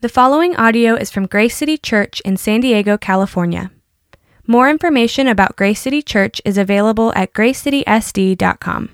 [0.00, 3.72] The following audio is from Grace City Church in San Diego, California.
[4.46, 8.90] More information about Grace City Church is available at gracecitysd.com.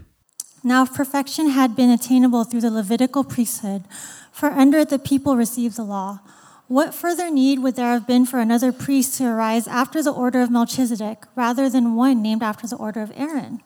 [0.63, 3.85] Now, if perfection had been attainable through the Levitical priesthood,
[4.33, 6.21] for under it the people received the law,
[6.69, 10.41] what further need would there have been for another priest to arise after the order
[10.41, 13.61] of Melchizedek, rather than one named after the order of Aaron?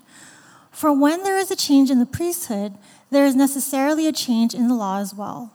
[0.73, 2.75] For when there is a change in the priesthood,
[3.11, 5.55] there is necessarily a change in the law as well.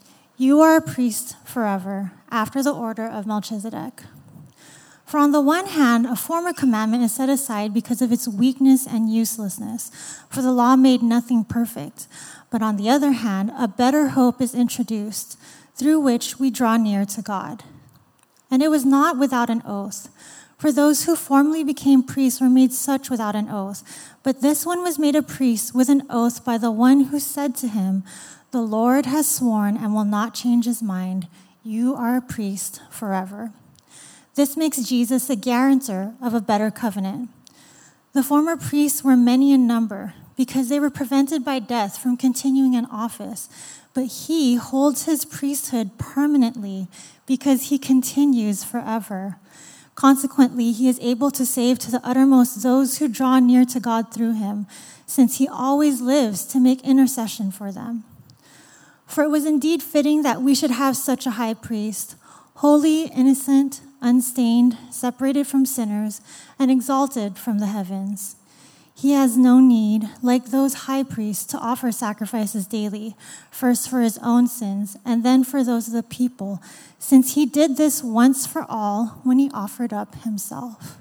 [0.41, 4.01] you are a priest forever, after the order of Melchizedek.
[5.05, 8.87] For on the one hand, a former commandment is set aside because of its weakness
[8.87, 9.91] and uselessness,
[10.31, 12.07] for the law made nothing perfect.
[12.49, 15.37] But on the other hand, a better hope is introduced,
[15.75, 17.63] through which we draw near to God.
[18.49, 20.09] And it was not without an oath.
[20.57, 23.83] For those who formerly became priests were made such without an oath.
[24.23, 27.55] But this one was made a priest with an oath by the one who said
[27.57, 28.03] to him,
[28.51, 31.27] the Lord has sworn and will not change his mind.
[31.63, 33.51] You are a priest forever.
[34.35, 37.29] This makes Jesus a guarantor of a better covenant.
[38.13, 42.73] The former priests were many in number because they were prevented by death from continuing
[42.73, 43.47] in office,
[43.93, 46.87] but he holds his priesthood permanently
[47.25, 49.37] because he continues forever.
[49.95, 54.13] Consequently, he is able to save to the uttermost those who draw near to God
[54.13, 54.65] through him,
[55.05, 58.03] since he always lives to make intercession for them.
[59.11, 62.15] For it was indeed fitting that we should have such a high priest,
[62.55, 66.21] holy, innocent, unstained, separated from sinners,
[66.57, 68.37] and exalted from the heavens.
[68.95, 73.17] He has no need, like those high priests, to offer sacrifices daily,
[73.49, 76.61] first for his own sins, and then for those of the people,
[76.97, 80.99] since he did this once for all when he offered up himself.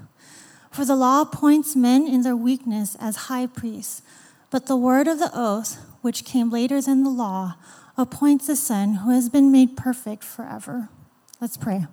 [0.72, 4.02] For the law appoints men in their weakness as high priests,
[4.50, 7.54] but the word of the oath, which came later than the law,
[7.96, 10.88] appoints a son who has been made perfect forever.
[11.40, 11.86] Let's pray.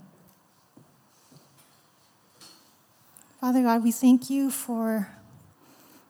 [3.39, 5.09] Father God, we thank you for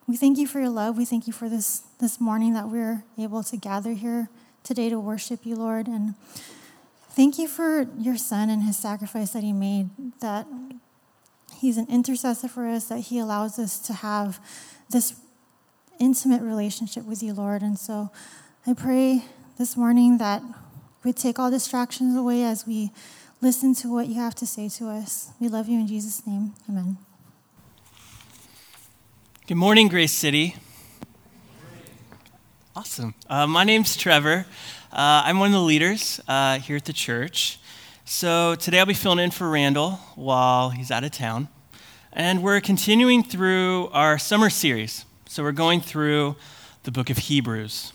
[0.06, 0.96] we thank you for your love.
[0.96, 4.30] We thank you for this this morning that we're able to gather here
[4.64, 5.86] today to worship you, Lord.
[5.86, 6.14] And
[7.10, 10.46] thank you for your son and his sacrifice that he made, that
[11.56, 14.40] he's an intercessor for us, that he allows us to have
[14.90, 15.14] this
[16.00, 17.62] intimate relationship with you, Lord.
[17.62, 18.10] And so
[18.66, 19.24] I pray
[19.58, 20.40] this morning that
[21.02, 22.92] we take all distractions away as we
[23.40, 25.30] listen to what you have to say to us.
[25.40, 26.54] We love you in Jesus' name.
[26.68, 26.96] Amen.
[29.48, 30.54] Good morning, Grace City.
[32.76, 33.14] Awesome.
[33.28, 34.46] Uh, my name's Trevor.
[34.92, 37.58] Uh, I'm one of the leaders uh, here at the church.
[38.04, 41.48] So today I'll be filling in for Randall while he's out of town.
[42.12, 45.04] And we're continuing through our summer series.
[45.26, 46.36] So we're going through
[46.84, 47.92] the book of Hebrews.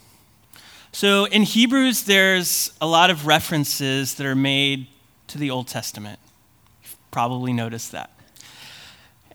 [0.95, 4.85] So in Hebrews, there's a lot of references that are made
[5.25, 6.19] to the Old Testament.
[6.83, 8.11] You've probably noticed that.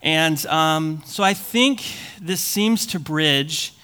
[0.00, 1.82] And um, so I think
[2.20, 3.74] this seems to bridge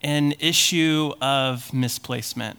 [0.00, 2.58] an issue of misplacement.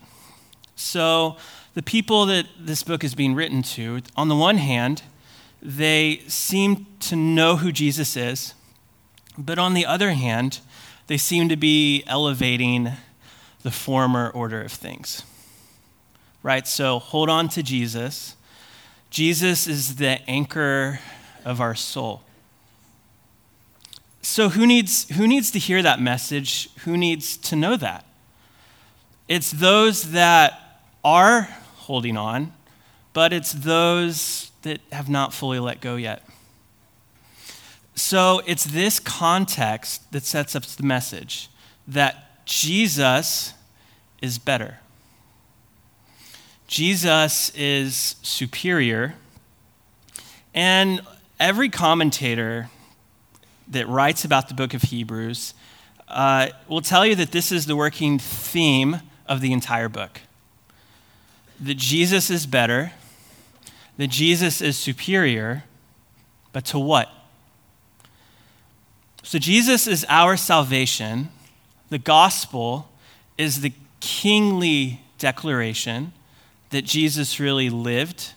[0.76, 1.38] So
[1.74, 5.02] the people that this book is being written to, on the one hand,
[5.60, 8.54] they seem to know who Jesus is,
[9.40, 10.60] but on the other hand,
[11.08, 12.92] they seem to be elevating
[13.64, 15.24] the former order of things.
[16.44, 16.68] Right?
[16.68, 18.36] So hold on to Jesus.
[19.10, 21.00] Jesus is the anchor
[21.46, 22.22] of our soul.
[24.22, 26.70] So who needs who needs to hear that message?
[26.86, 28.06] Who needs to know that?
[29.28, 31.44] It's those that are
[31.76, 32.54] holding on,
[33.14, 36.24] but it's those that have not fully let go yet.
[37.96, 41.50] So it's this context that sets up the message
[41.88, 43.54] that Jesus
[44.22, 44.80] is better.
[46.68, 49.16] Jesus is superior.
[50.54, 51.02] And
[51.40, 52.70] every commentator
[53.68, 55.54] that writes about the book of Hebrews
[56.08, 60.22] uh, will tell you that this is the working theme of the entire book
[61.62, 62.92] that Jesus is better,
[63.98, 65.64] that Jesus is superior,
[66.52, 67.10] but to what?
[69.24, 71.30] So, Jesus is our salvation
[71.92, 72.90] the gospel
[73.38, 76.14] is the kingly declaration
[76.70, 78.32] that Jesus really lived,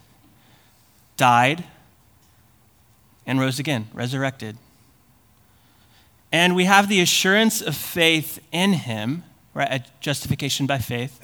[1.17, 1.63] died,
[3.25, 4.59] and rose again, resurrected.
[6.33, 9.23] And we have the assurance of faith in him,
[9.55, 9.71] right?
[9.71, 11.21] A justification by faith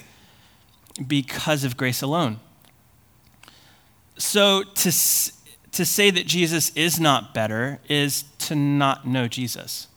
[1.04, 2.38] because of grace alone.
[4.18, 4.92] So to,
[5.72, 9.88] to say that Jesus is not better is to not know Jesus.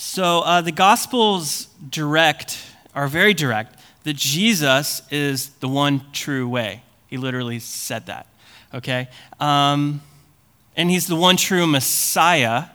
[0.00, 2.56] So uh, the Gospels direct,
[2.94, 6.84] are very direct, that Jesus is the one true way.
[7.08, 8.28] He literally said that,
[8.72, 9.08] okay?
[9.40, 10.00] Um,
[10.76, 12.66] and he's the one true Messiah.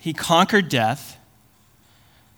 [0.00, 1.16] He conquered death.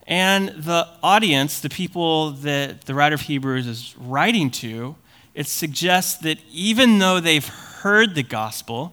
[0.06, 4.96] And the audience, the people that the writer of Hebrews is writing to,
[5.32, 8.92] it suggests that even though they've heard the gospel,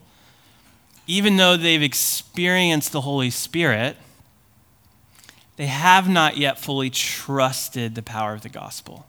[1.05, 3.97] even though they've experienced the Holy Spirit,
[5.63, 9.05] they have not yet fully trusted the power of the gospel.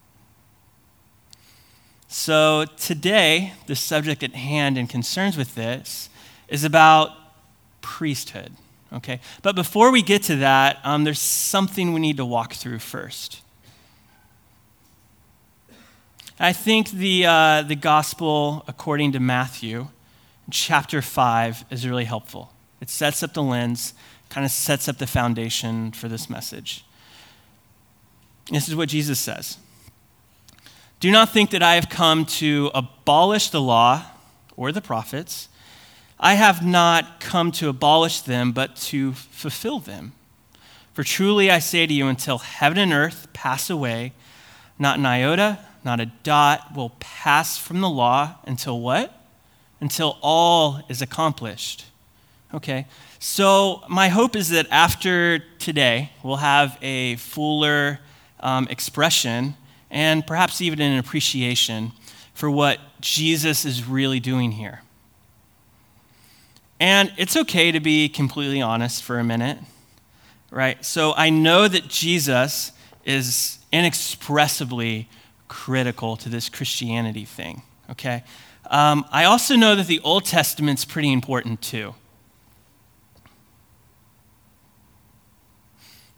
[2.06, 6.08] So, today, the subject at hand and concerns with this
[6.46, 7.10] is about
[7.80, 8.52] priesthood.
[8.92, 9.18] Okay?
[9.42, 13.42] But before we get to that, um, there's something we need to walk through first.
[16.38, 19.88] I think the, uh, the gospel, according to Matthew,
[20.52, 22.52] chapter 5, is really helpful.
[22.80, 23.94] It sets up the lens,
[24.34, 26.84] kind of sets up the foundation for this message.
[28.50, 29.58] This is what Jesus says
[30.98, 34.02] Do not think that I have come to abolish the law
[34.56, 35.48] or the prophets.
[36.19, 40.14] I have not come to abolish them, but to fulfill them.
[40.94, 44.14] For truly I say to you, until heaven and earth pass away,
[44.80, 49.14] not an iota, not a dot will pass from the law until what?
[49.80, 51.84] Until all is accomplished.
[52.52, 52.87] Okay,
[53.26, 58.00] so my hope is that after today, we'll have a fuller
[58.41, 59.55] um, expression
[59.91, 61.93] and perhaps even an appreciation
[62.35, 64.82] for what Jesus is really doing here.
[66.79, 69.56] And it's okay to be completely honest for a minute,
[70.50, 70.85] right?
[70.85, 72.73] So I know that Jesus
[73.06, 75.09] is inexpressibly
[75.49, 78.23] critical to this Christianity thing, okay?
[78.67, 81.94] Um, I also know that the Old Testament's pretty important too.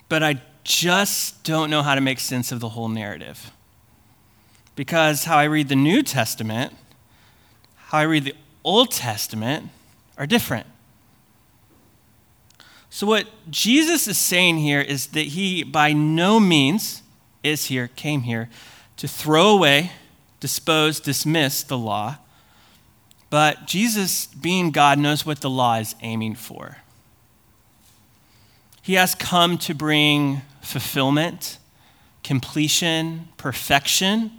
[0.08, 3.50] But I just don't know how to make sense of the whole narrative.
[4.74, 6.72] Because how I read the New Testament,
[7.76, 9.70] how I read the Old Testament
[10.18, 10.66] are different.
[12.90, 17.02] So, what Jesus is saying here is that he by no means
[17.42, 18.48] is here, came here
[18.96, 19.92] to throw away,
[20.40, 22.16] dispose, dismiss the law.
[23.28, 26.78] But Jesus, being God, knows what the law is aiming for.
[28.86, 31.58] He has come to bring fulfillment,
[32.22, 34.30] completion, perfection,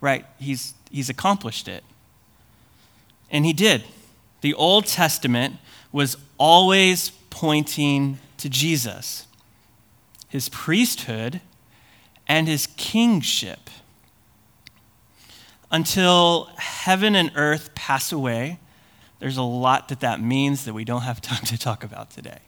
[0.00, 0.24] right?
[0.38, 1.82] He's, he's accomplished it.
[3.32, 3.82] And he did.
[4.42, 5.56] The Old Testament
[5.90, 9.26] was always pointing to Jesus,
[10.28, 11.40] his priesthood,
[12.28, 13.68] and his kingship
[15.72, 18.60] until heaven and earth pass away.
[19.18, 22.38] There's a lot that that means that we don't have time to talk about today.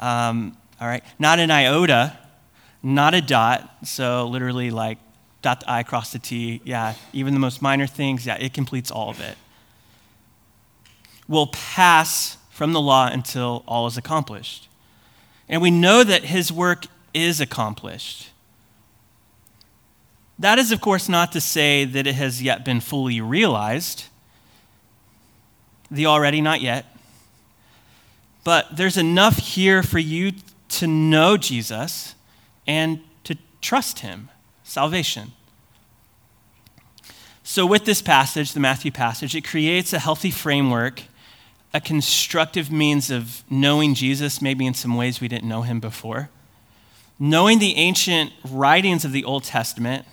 [0.00, 2.18] Um, all right, not an iota,
[2.82, 3.70] not a dot.
[3.84, 4.98] So literally, like
[5.42, 6.60] dot the i, cross the t.
[6.64, 8.26] Yeah, even the most minor things.
[8.26, 9.36] Yeah, it completes all of it.
[11.28, 14.68] Will pass from the law until all is accomplished,
[15.48, 18.30] and we know that His work is accomplished.
[20.38, 24.06] That is, of course, not to say that it has yet been fully realized.
[25.90, 26.86] The already, not yet.
[28.44, 30.32] But there's enough here for you
[30.68, 32.14] to know Jesus
[32.66, 34.30] and to trust him.
[34.62, 35.32] Salvation.
[37.42, 41.02] So, with this passage, the Matthew passage, it creates a healthy framework,
[41.74, 46.30] a constructive means of knowing Jesus, maybe in some ways we didn't know him before.
[47.18, 50.06] Knowing the ancient writings of the Old Testament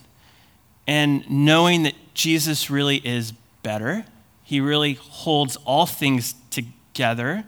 [0.88, 4.05] and knowing that Jesus really is better,
[4.43, 7.46] he really holds all things together,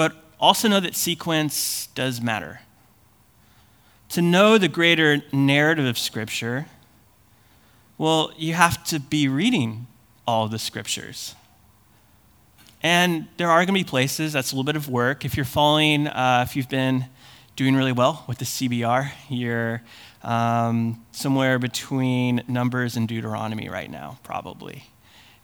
[0.00, 2.62] but also know that sequence does matter.
[4.08, 6.64] To know the greater narrative of Scripture,
[7.98, 9.88] well, you have to be reading
[10.26, 11.34] all the Scriptures.
[12.82, 15.26] And there are going to be places that's a little bit of work.
[15.26, 17.04] If you're following, uh, if you've been
[17.54, 19.82] doing really well with the CBR, you're
[20.22, 24.84] um, somewhere between Numbers and Deuteronomy right now, probably.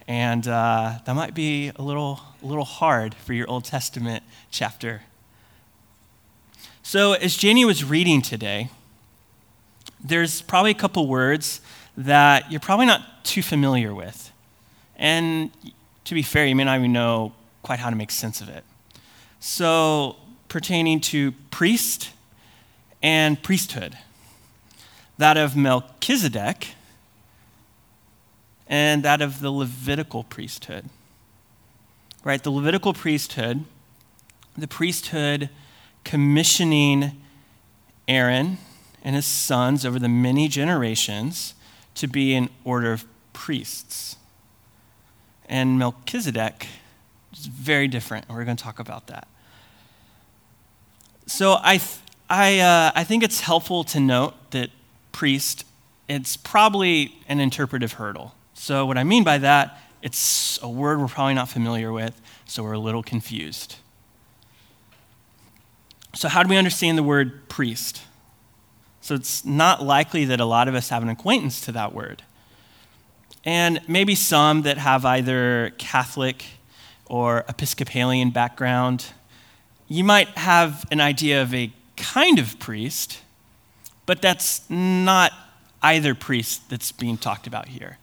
[0.09, 5.03] And uh, that might be a little, a little hard for your Old Testament chapter.
[6.83, 8.71] So, as Janie was reading today,
[10.03, 11.61] there's probably a couple words
[11.97, 14.31] that you're probably not too familiar with.
[14.97, 15.51] And
[16.05, 17.33] to be fair, you may not even know
[17.63, 18.63] quite how to make sense of it.
[19.41, 20.17] So,
[20.49, 22.11] pertaining to priest
[23.03, 23.99] and priesthood,
[25.19, 26.76] that of Melchizedek
[28.69, 30.89] and that of the Levitical priesthood.
[32.25, 32.43] Right?
[32.43, 33.65] The Levitical priesthood,
[34.57, 35.51] the priesthood
[36.05, 37.23] commissioning
[38.09, 38.59] Aaron
[39.03, 41.55] and his sons over the many generations
[41.95, 44.17] to be an order of priests.
[45.49, 46.67] And Melchizedek
[47.33, 49.29] is very different, and we're going to talk about that.
[51.27, 51.81] So I,
[52.29, 54.71] I, uh, I think it's helpful to note that
[55.13, 55.65] priest,
[56.09, 58.35] it's probably an interpretive hurdle.
[58.67, 62.65] So what I mean by that, it's a word we're probably not familiar with, so
[62.65, 63.77] we're a little confused.
[66.17, 68.03] So how do we understand the word priest?
[69.03, 72.25] So it's not likely that a lot of us have an acquaintance to that word.
[73.45, 76.45] And maybe some that have either Catholic
[77.05, 79.13] or Episcopalian background,
[79.87, 83.21] you might have an idea of a kind of priest,
[84.07, 85.31] but that's not
[85.85, 87.99] either priest that's being talked about here,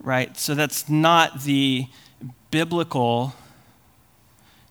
[0.00, 0.36] right?
[0.36, 1.86] So that's not the
[2.50, 3.34] biblical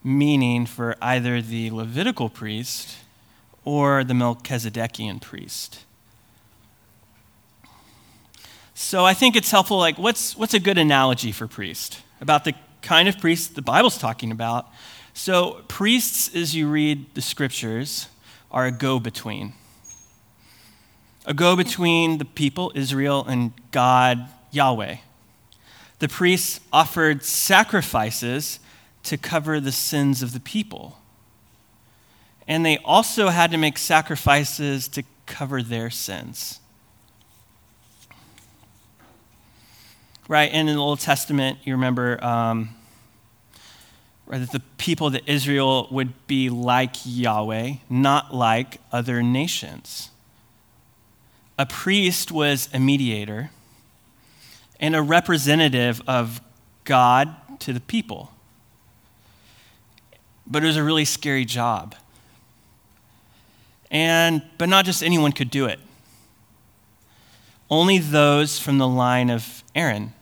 [0.03, 2.97] meaning for either the Levitical priest
[3.65, 5.83] or the Melchizedekian priest.
[8.73, 12.01] So I think it's helpful, like, what's, what's a good analogy for priest?
[12.21, 14.67] About the kind of priest the Bible's talking about.
[15.13, 18.07] So, priests, as you read the scriptures,
[18.51, 19.53] are a go between.
[21.25, 24.97] A go between the people, Israel, and God, Yahweh.
[25.99, 28.59] The priests offered sacrifices
[29.03, 30.97] to cover the sins of the people
[32.47, 36.59] and they also had to make sacrifices to cover their sins.
[40.29, 42.69] Right, and in the Old Testament, you remember um,
[44.25, 50.09] right, that the people of Israel would be like Yahweh, not like other nations.
[51.57, 53.51] A priest was a mediator
[54.79, 56.41] and a representative of
[56.83, 58.31] God to the people.
[60.45, 61.95] But it was a really scary job.
[63.89, 65.79] And, but not just anyone could do it.
[67.69, 70.13] Only those from the line of Aaron,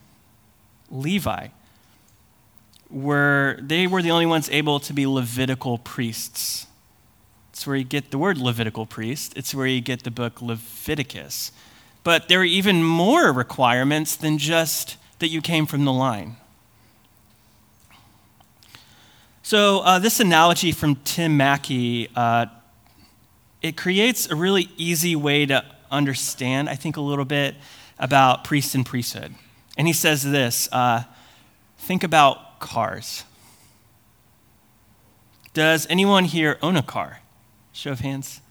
[0.90, 1.48] Levi,
[2.90, 6.66] were they were the only ones able to be Levitical priests.
[7.50, 9.32] It's where you get the word Levitical priest.
[9.36, 11.52] It's where you get the book Leviticus.
[12.06, 16.36] But there are even more requirements than just that you came from the line.
[19.42, 22.46] So, uh, this analogy from Tim Mackie, uh,
[23.60, 27.56] it creates a really easy way to understand, I think, a little bit
[27.98, 29.34] about priest and priesthood.
[29.76, 31.02] And he says this uh,
[31.76, 33.24] think about cars.
[35.54, 37.22] Does anyone here own a car?
[37.72, 38.42] Show of hands.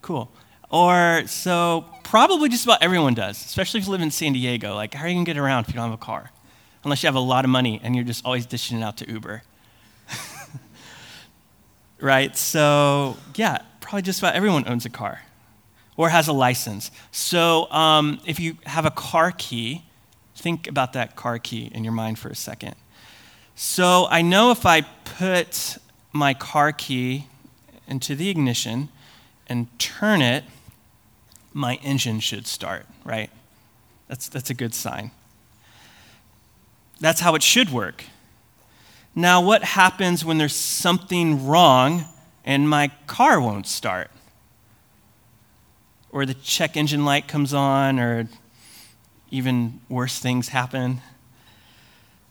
[0.00, 0.30] Cool.
[0.70, 4.74] Or so probably just about everyone does, especially if you live in San Diego.
[4.74, 6.30] Like, how are you going to get around if you don't have a car?
[6.84, 9.10] Unless you have a lot of money and you're just always dishing it out to
[9.10, 9.42] Uber
[12.00, 12.36] right?
[12.36, 15.22] So, yeah, probably just about everyone owns a car
[15.96, 16.90] or has a license.
[17.12, 19.84] So, um, if you have a car key,
[20.34, 22.74] think about that car key in your mind for a second.
[23.54, 25.78] So, I know if I put
[26.12, 27.26] my car key
[27.86, 28.88] into the ignition
[29.46, 30.44] and turn it,
[31.52, 33.30] my engine should start, right?
[34.08, 35.10] That's, that's a good sign.
[37.00, 38.04] That's how it should work.
[39.14, 42.04] Now, what happens when there's something wrong
[42.44, 44.10] and my car won't start?
[46.10, 48.28] Or the check engine light comes on, or
[49.30, 51.00] even worse things happen,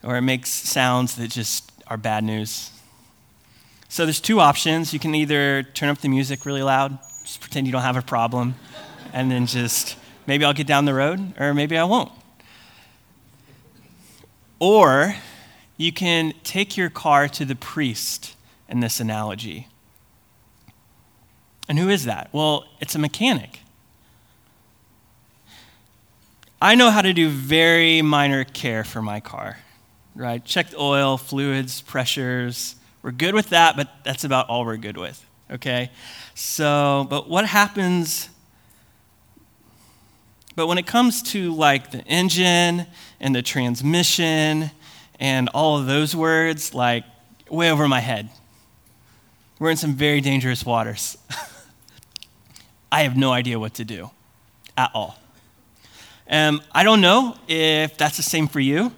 [0.03, 2.71] or it makes sounds that just are bad news.
[3.87, 4.93] So there's two options.
[4.93, 8.01] You can either turn up the music really loud, just pretend you don't have a
[8.01, 8.55] problem,
[9.13, 9.97] and then just
[10.27, 12.11] maybe I'll get down the road, or maybe I won't.
[14.59, 15.15] Or
[15.77, 18.35] you can take your car to the priest
[18.67, 19.67] in this analogy.
[21.69, 22.29] And who is that?
[22.33, 23.61] Well, it's a mechanic.
[26.61, 29.59] I know how to do very minor care for my car,
[30.13, 30.43] right?
[30.43, 32.75] Check the oil, fluids, pressures.
[33.01, 35.89] We're good with that, but that's about all we're good with, okay?
[36.35, 38.27] So, but what happens?
[40.59, 42.85] But when it comes to like the engine
[43.21, 44.71] and the transmission
[45.17, 47.05] and all of those words, like
[47.49, 48.27] way over my head.
[49.57, 51.17] We're in some very dangerous waters.
[52.91, 54.11] I have no idea what to do
[54.77, 55.17] at all.
[56.29, 58.91] Um, I don't know if that's the same for you.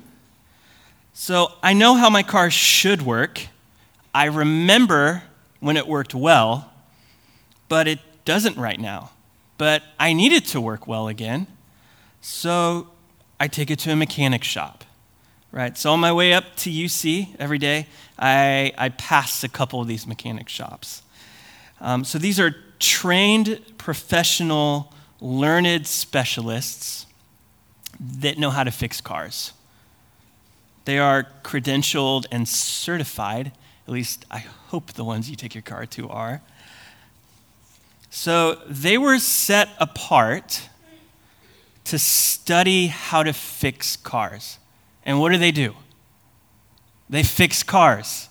[1.13, 3.39] So I know how my car should work.
[4.15, 5.21] I remember
[5.59, 6.73] when it worked well,
[7.69, 9.11] but it doesn't right now.
[9.61, 11.45] But I need it to work well again.
[12.19, 12.87] So
[13.39, 14.83] I take it to a mechanic shop.
[15.51, 15.77] Right?
[15.77, 17.85] So on my way up to UC every day,
[18.17, 21.03] I, I pass a couple of these mechanic shops.
[21.79, 27.05] Um, so these are trained, professional, learned specialists
[27.99, 29.53] that know how to fix cars.
[30.85, 33.51] They are credentialed and certified,
[33.85, 36.41] at least I hope the ones you take your car to are.
[38.11, 40.67] So they were set apart
[41.85, 44.59] to study how to fix cars.
[45.05, 45.75] And what do they do?
[47.09, 48.27] They fix cars.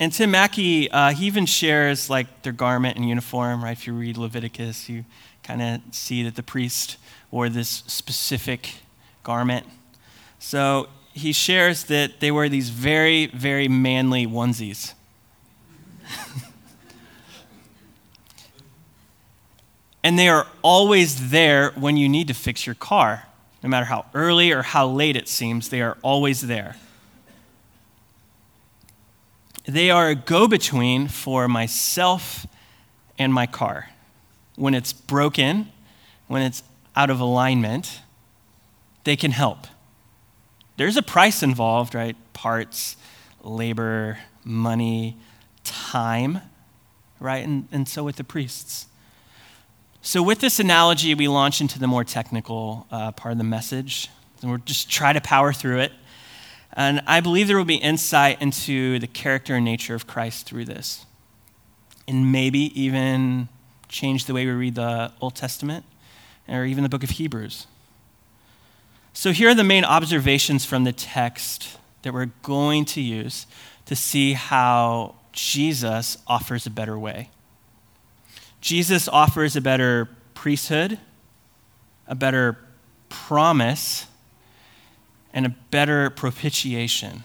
[0.00, 3.72] And Tim Mackie, uh, he even shares like their garment and uniform, right?
[3.72, 5.04] If you read Leviticus, you
[5.44, 6.96] kind of see that the priest
[7.30, 8.74] wore this specific
[9.22, 9.64] garment.
[10.40, 14.94] So he shares that they wear these very, very manly onesies.
[20.02, 23.24] and they are always there when you need to fix your car.
[23.62, 26.76] No matter how early or how late it seems, they are always there.
[29.66, 32.46] They are a go between for myself
[33.18, 33.90] and my car.
[34.56, 35.70] When it's broken,
[36.26, 36.62] when it's
[36.96, 38.00] out of alignment,
[39.04, 39.66] they can help.
[40.76, 42.16] There's a price involved, right?
[42.32, 42.96] Parts,
[43.42, 45.16] labor, money,
[45.62, 46.40] time,
[47.18, 47.44] right?
[47.44, 48.86] And, and so with the priests.
[50.02, 54.08] So, with this analogy, we launch into the more technical uh, part of the message.
[54.40, 55.92] And we'll just try to power through it.
[56.72, 60.64] And I believe there will be insight into the character and nature of Christ through
[60.64, 61.04] this.
[62.08, 63.48] And maybe even
[63.88, 65.84] change the way we read the Old Testament
[66.48, 67.66] or even the book of Hebrews.
[69.12, 73.46] So, here are the main observations from the text that we're going to use
[73.84, 77.28] to see how Jesus offers a better way.
[78.60, 80.98] Jesus offers a better priesthood,
[82.06, 82.58] a better
[83.08, 84.06] promise,
[85.32, 87.24] and a better propitiation.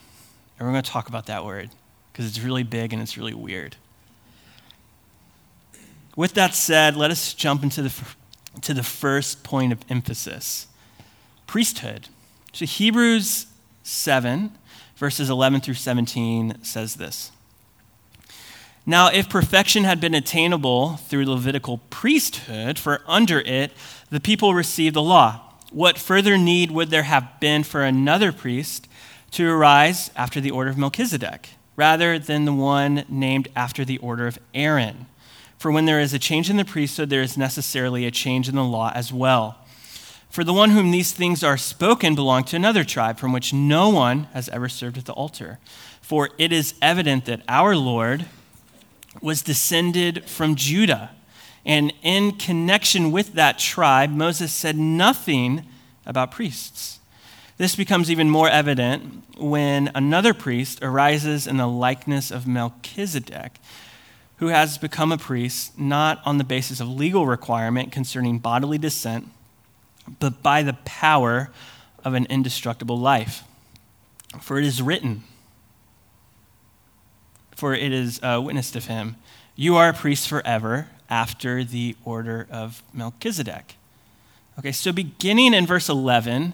[0.58, 1.70] And we're going to talk about that word
[2.12, 3.76] because it's really big and it's really weird.
[6.16, 7.94] With that said, let us jump into the,
[8.62, 10.68] to the first point of emphasis
[11.48, 12.08] priesthood.
[12.54, 13.48] So, Hebrews
[13.84, 14.52] 7,
[14.96, 17.32] verses 11 through 17 says this.
[18.88, 23.72] Now, if perfection had been attainable through Levitical priesthood, for under it
[24.12, 28.88] the people received the law, what further need would there have been for another priest
[29.32, 34.28] to arise after the order of Melchizedek, rather than the one named after the order
[34.28, 35.08] of Aaron?
[35.58, 38.56] For when there is a change in the priesthood, there is necessarily a change in
[38.56, 39.58] the law as well.
[40.30, 43.90] For the one whom these things are spoken belonged to another tribe from which no
[43.90, 45.58] one has ever served at the altar.
[46.02, 48.26] For it is evident that our Lord
[49.22, 51.12] was descended from Judah.
[51.66, 55.64] And in connection with that tribe, Moses said nothing
[56.06, 57.00] about priests.
[57.58, 63.54] This becomes even more evident when another priest arises in the likeness of Melchizedek,
[64.38, 69.30] who has become a priest not on the basis of legal requirement concerning bodily descent,
[70.20, 71.50] but by the power
[72.04, 73.44] of an indestructible life.
[74.42, 75.24] For it is written,
[77.56, 79.16] for it is uh, witnessed of him,
[79.56, 83.76] You are a priest forever after the order of Melchizedek.
[84.60, 86.54] Okay, so beginning in verse 11,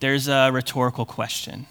[0.00, 1.66] there's a rhetorical question.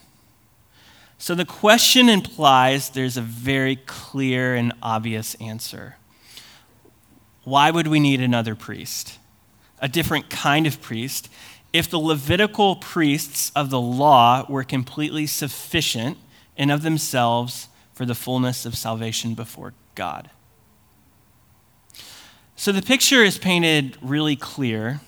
[1.18, 5.96] So the question implies there's a very clear and obvious answer.
[7.44, 9.18] Why would we need another priest?
[9.80, 11.28] A different kind of priest?
[11.72, 16.18] If the Levitical priests of the law were completely sufficient
[16.56, 20.30] and of themselves for the fullness of salvation before God.
[22.56, 25.00] So the picture is painted really clear.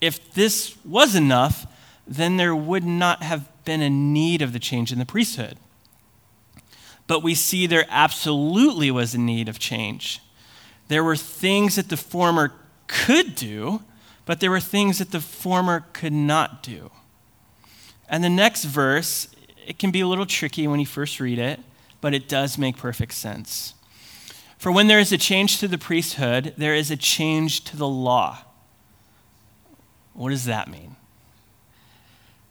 [0.00, 1.66] If this was enough,
[2.06, 5.58] then there would not have been a need of the change in the priesthood.
[7.06, 10.20] But we see there absolutely was a need of change.
[10.88, 12.52] There were things that the former
[12.86, 13.82] could do,
[14.24, 16.90] but there were things that the former could not do.
[18.08, 19.28] And the next verse,
[19.66, 21.60] it can be a little tricky when you first read it
[22.00, 23.74] but it does make perfect sense.
[24.58, 27.88] For when there is a change to the priesthood, there is a change to the
[27.88, 28.38] law.
[30.14, 30.96] What does that mean?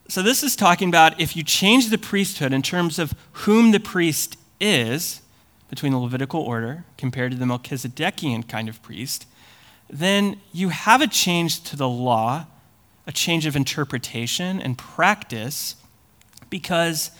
[0.09, 3.79] So, this is talking about if you change the priesthood in terms of whom the
[3.79, 5.21] priest is,
[5.69, 9.27] between the Levitical order compared to the Melchizedekian kind of priest,
[9.89, 12.45] then you have a change to the law,
[13.05, 15.75] a change of interpretation and practice,
[16.49, 17.11] because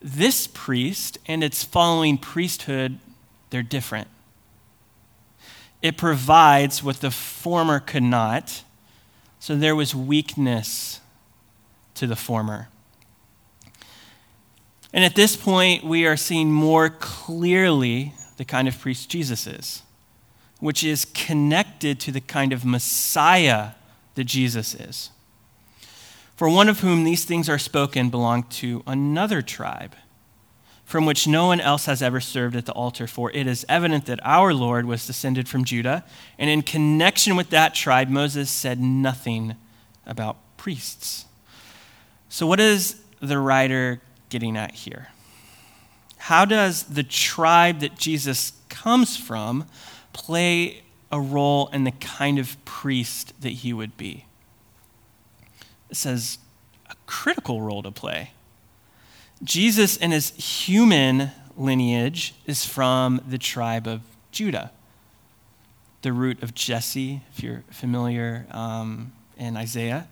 [0.00, 2.98] this priest and its following priesthood,
[3.50, 4.08] they're different.
[5.82, 8.62] It provides what the former could not,
[9.38, 11.00] so there was weakness
[11.94, 12.68] to the former.
[14.92, 19.82] And at this point, we are seeing more clearly the kind of priest Jesus is,
[20.60, 23.72] which is connected to the kind of Messiah
[24.14, 25.10] that Jesus is.
[26.36, 29.96] For one of whom these things are spoken belonged to another tribe,
[30.84, 33.06] from which no one else has ever served at the altar.
[33.06, 36.04] For it is evident that our Lord was descended from Judah,
[36.38, 39.56] and in connection with that tribe, Moses said nothing
[40.04, 41.24] about priests.
[42.28, 45.08] So, what is the writer getting at here?
[46.18, 49.66] How does the tribe that Jesus comes from
[50.12, 54.25] play a role in the kind of priest that he would be?
[55.92, 56.38] Says
[56.88, 58.32] a critical role to play.
[59.42, 64.70] Jesus in his human lineage is from the tribe of Judah,
[66.02, 70.08] the root of Jesse, if you're familiar um, in Isaiah,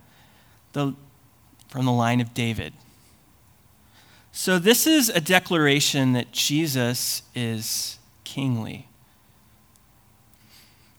[0.73, 0.95] the,
[1.69, 2.73] from the line of David.
[4.33, 8.89] So, this is a declaration that Jesus is kingly.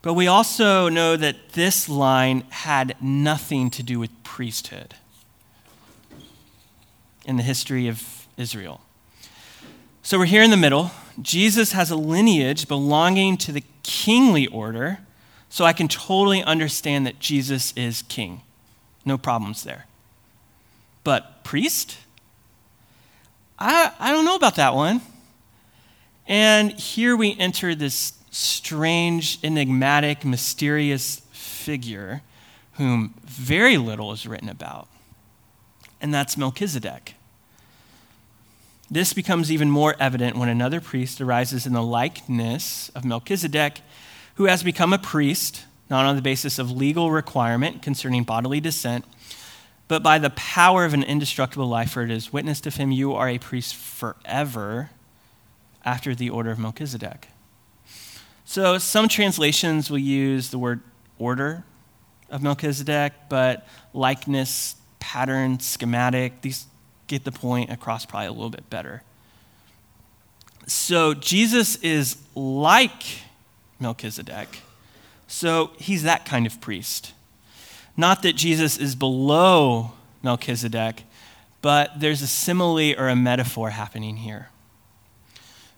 [0.05, 4.93] But we also know that this line had nothing to do with priesthood
[7.25, 8.81] in the history of Israel.
[10.03, 10.91] So, we're here in the middle.
[11.19, 14.99] Jesus has a lineage belonging to the kingly order,
[15.49, 18.41] so I can totally understand that Jesus is king.
[19.05, 19.87] No problems there.
[21.03, 21.97] But priest?
[23.57, 25.01] I, I don't know about that one.
[26.27, 32.21] And here we enter this strange, enigmatic, mysterious figure
[32.73, 34.89] whom very little is written about,
[36.01, 37.15] and that's Melchizedek.
[38.91, 43.79] This becomes even more evident when another priest arises in the likeness of Melchizedek,
[44.35, 49.05] who has become a priest, not on the basis of legal requirement concerning bodily descent,
[49.87, 53.13] but by the power of an indestructible life, for it is witnessed of him, you
[53.13, 54.89] are a priest forever
[55.85, 57.29] after the order of Melchizedek.
[58.45, 60.81] So some translations will use the word
[61.17, 61.63] order
[62.29, 66.67] of Melchizedek, but likeness, pattern, schematic, these
[67.07, 69.03] get the point across probably a little bit better.
[70.67, 73.03] So Jesus is like
[73.79, 74.61] Melchizedek.
[75.27, 77.13] So he's that kind of priest.
[77.97, 81.03] Not that Jesus is below Melchizedek,
[81.61, 84.49] but there's a simile or a metaphor happening here.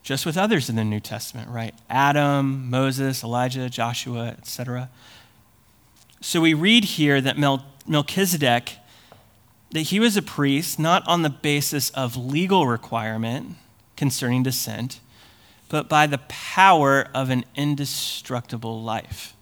[0.08, 1.76] Just with others in the New Testament, right?
[1.89, 4.89] Adam, Moses, Elijah, Joshua, etc.
[6.22, 8.78] So we read here that Mel- Melchizedek,
[9.72, 13.58] that he was a priest not on the basis of legal requirement
[13.98, 15.02] concerning descent,
[15.67, 19.36] but by the power of an indestructible life.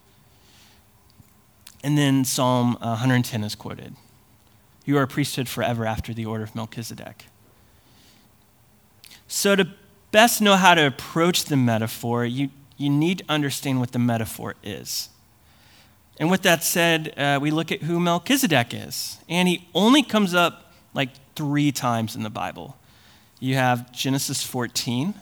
[1.84, 3.95] And then Psalm uh, 110 is quoted
[4.84, 7.25] You are a priesthood forever after the order of Melchizedek.
[9.28, 9.67] So, to
[10.15, 14.56] best know how to approach the metaphor, you, you need to understand what the metaphor
[14.63, 15.10] is.
[16.17, 19.17] And with that said, uh, we look at who Melchizedek is.
[19.28, 22.78] And he only comes up like three times in the Bible.
[23.41, 25.15] You have Genesis 14,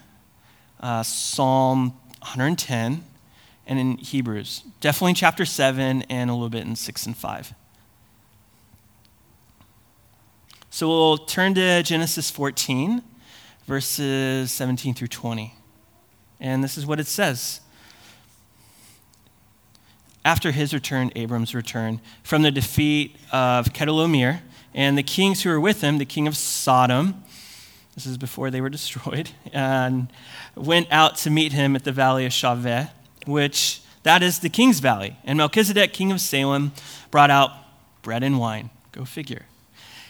[0.80, 3.04] uh, Psalm 110,
[3.66, 4.62] and in Hebrews.
[4.80, 7.54] Definitely in chapter 7 and a little bit in 6 and 5.
[10.70, 13.02] So we'll turn to Genesis 14,
[13.65, 15.54] verses 17 through 20.
[16.39, 17.62] And this is what it says.
[20.26, 24.41] After his return, Abram's return, from the defeat of Chedorlaomer
[24.73, 27.23] and the kings who were with him, the king of Sodom,
[27.95, 30.08] this is before they were destroyed, and
[30.56, 32.89] went out to meet him at the valley of Shaveh
[33.26, 35.17] which that is the king's valley.
[35.23, 36.73] And Melchizedek, king of Salem,
[37.12, 37.52] brought out
[38.02, 38.69] bread and wine.
[38.91, 39.45] Go figure.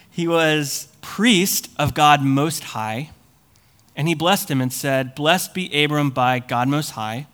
[0.09, 3.11] He was priest of God Most High,
[3.95, 7.27] and he blessed him and said, Blessed be Abram by God Most High,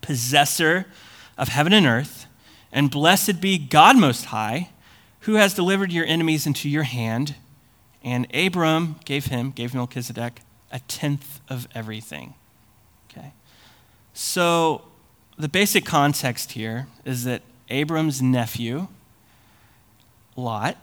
[0.00, 0.86] possessor
[1.36, 2.26] of heaven and earth,
[2.72, 4.70] and blessed be God Most High,
[5.20, 7.34] who has delivered your enemies into your hand.
[8.02, 12.34] And Abram gave him, gave Melchizedek, a tenth of everything.
[13.10, 13.32] Okay?
[14.12, 14.82] So
[15.38, 18.88] the basic context here is that Abram's nephew,
[20.36, 20.76] Lot,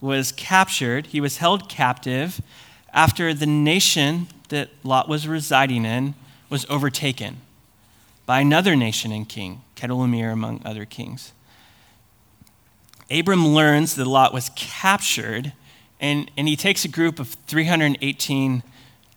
[0.00, 1.06] was captured.
[1.08, 2.40] He was held captive
[2.92, 6.14] after the nation that Lot was residing in
[6.50, 7.38] was overtaken
[8.26, 11.32] by another nation and king, Chedorlaomer, among other kings.
[13.10, 15.52] Abram learns that Lot was captured,
[16.00, 18.62] and, and he takes a group of 318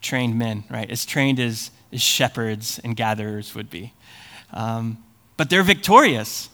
[0.02, 0.90] trained men, right?
[0.90, 3.94] As trained as, as shepherds and gatherers would be.
[4.54, 4.98] Um,
[5.38, 6.50] but they're victorious.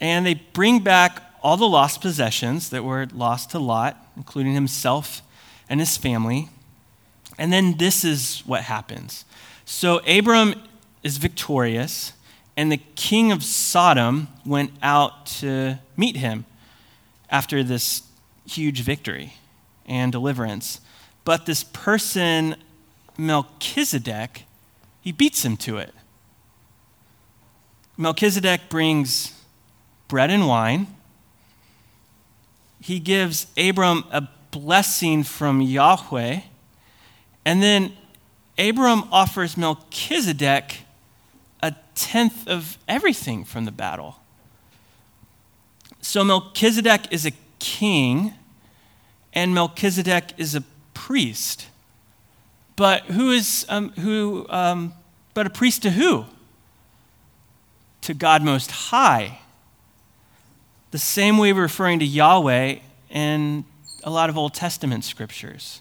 [0.00, 5.22] And they bring back all the lost possessions that were lost to Lot, including himself
[5.68, 6.48] and his family.
[7.38, 9.24] And then this is what happens.
[9.64, 10.54] So Abram
[11.02, 12.12] is victorious,
[12.56, 16.44] and the king of Sodom went out to meet him
[17.30, 18.02] after this
[18.46, 19.34] huge victory
[19.86, 20.80] and deliverance.
[21.24, 22.56] But this person,
[23.16, 24.44] Melchizedek,
[25.00, 25.94] he beats him to it.
[27.96, 29.38] Melchizedek brings
[30.08, 30.86] bread and wine.
[32.80, 36.40] He gives Abram a blessing from Yahweh.
[37.44, 37.92] And then
[38.56, 40.82] Abram offers Melchizedek
[41.60, 44.16] a tenth of everything from the battle.
[46.00, 48.34] So Melchizedek is a king,
[49.32, 50.62] and Melchizedek is a
[50.94, 51.66] priest.
[52.76, 54.46] But who is um, who?
[54.48, 54.94] Um,
[55.34, 56.26] but a priest to who?
[58.02, 59.38] To God Most High.
[60.90, 63.64] The same way we're referring to Yahweh in
[64.02, 65.80] a lot of Old Testament scriptures.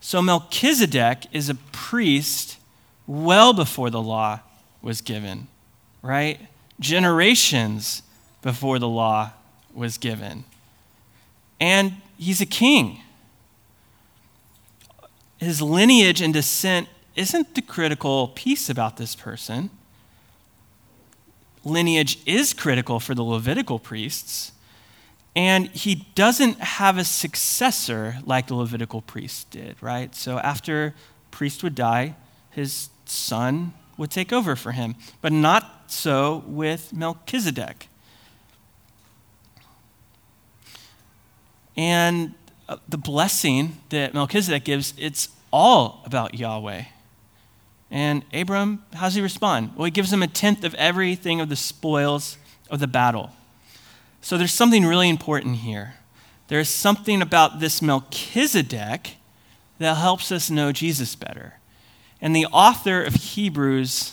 [0.00, 2.58] So Melchizedek is a priest
[3.06, 4.40] well before the law
[4.82, 5.48] was given,
[6.02, 6.40] right?
[6.78, 8.02] Generations
[8.42, 9.32] before the law
[9.74, 10.44] was given.
[11.60, 13.00] And he's a king.
[15.38, 19.70] His lineage and descent isn't the critical piece about this person.
[21.64, 24.52] Lineage is critical for the Levitical priests
[25.36, 30.14] and he doesn't have a successor like the Levitical priest did, right?
[30.14, 30.94] So after
[31.30, 32.16] priest would die,
[32.50, 37.88] his son would take over for him, but not so with Melchizedek.
[41.76, 42.32] And
[42.66, 46.84] uh, the blessing that Melchizedek gives, it's all about Yahweh.
[47.90, 49.72] And Abram, how does he respond?
[49.76, 52.38] Well, he gives him a tenth of everything of the spoils
[52.70, 53.35] of the battle.
[54.20, 55.94] So there's something really important here.
[56.48, 59.16] There's something about this Melchizedek
[59.78, 61.54] that helps us know Jesus better.
[62.20, 64.12] And the author of Hebrews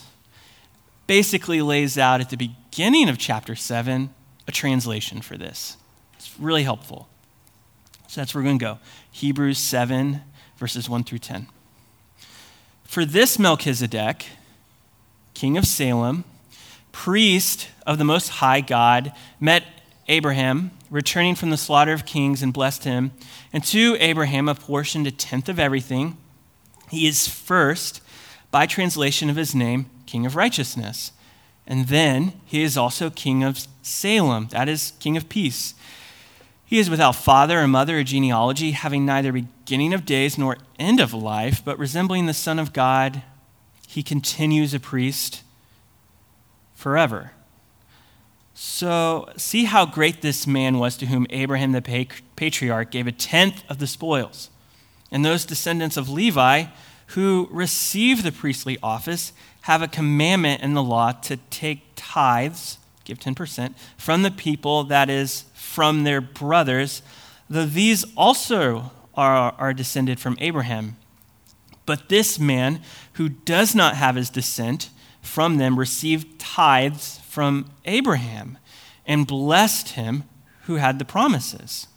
[1.08, 4.10] basically lays out at the beginning of chapter 7
[4.48, 5.78] a translation for this.
[6.16, 7.08] It's really helpful.
[8.08, 8.80] So that's where we're going to go.
[9.12, 10.22] Hebrews 7,
[10.58, 11.48] verses 1 through 10.
[12.84, 14.26] For this Melchizedek,
[15.34, 16.24] king of Salem,
[16.92, 19.64] priest of the Most High God, met
[20.08, 23.12] Abraham, returning from the slaughter of kings, and blessed him.
[23.52, 26.18] And to Abraham apportioned a tenth of everything.
[26.90, 28.02] He is first,
[28.52, 31.12] by translation of his name, King of Righteousness.
[31.66, 35.74] And then he is also King of Salem, that is, King of Peace.
[36.66, 41.00] He is without father or mother or genealogy, having neither beginning of days nor end
[41.00, 43.24] of life, but resembling the Son of God,
[43.88, 45.44] he continues a priest
[46.74, 47.32] forever.
[48.56, 51.82] So, see how great this man was to whom Abraham the
[52.36, 54.50] patriarch gave a tenth of the spoils.
[55.12, 56.66] And those descendants of Levi
[57.08, 63.20] who receive the priestly office have a commandment in the law to take tithes, give
[63.20, 67.02] 10%, from the people, that is, from their brothers,
[67.50, 70.98] though these also are, are descended from Abraham.
[71.86, 72.82] But this man
[73.14, 74.90] who does not have his descent
[75.22, 78.60] from them received tithes from Abraham
[79.08, 80.24] and blessed him
[80.66, 81.88] who had the promises.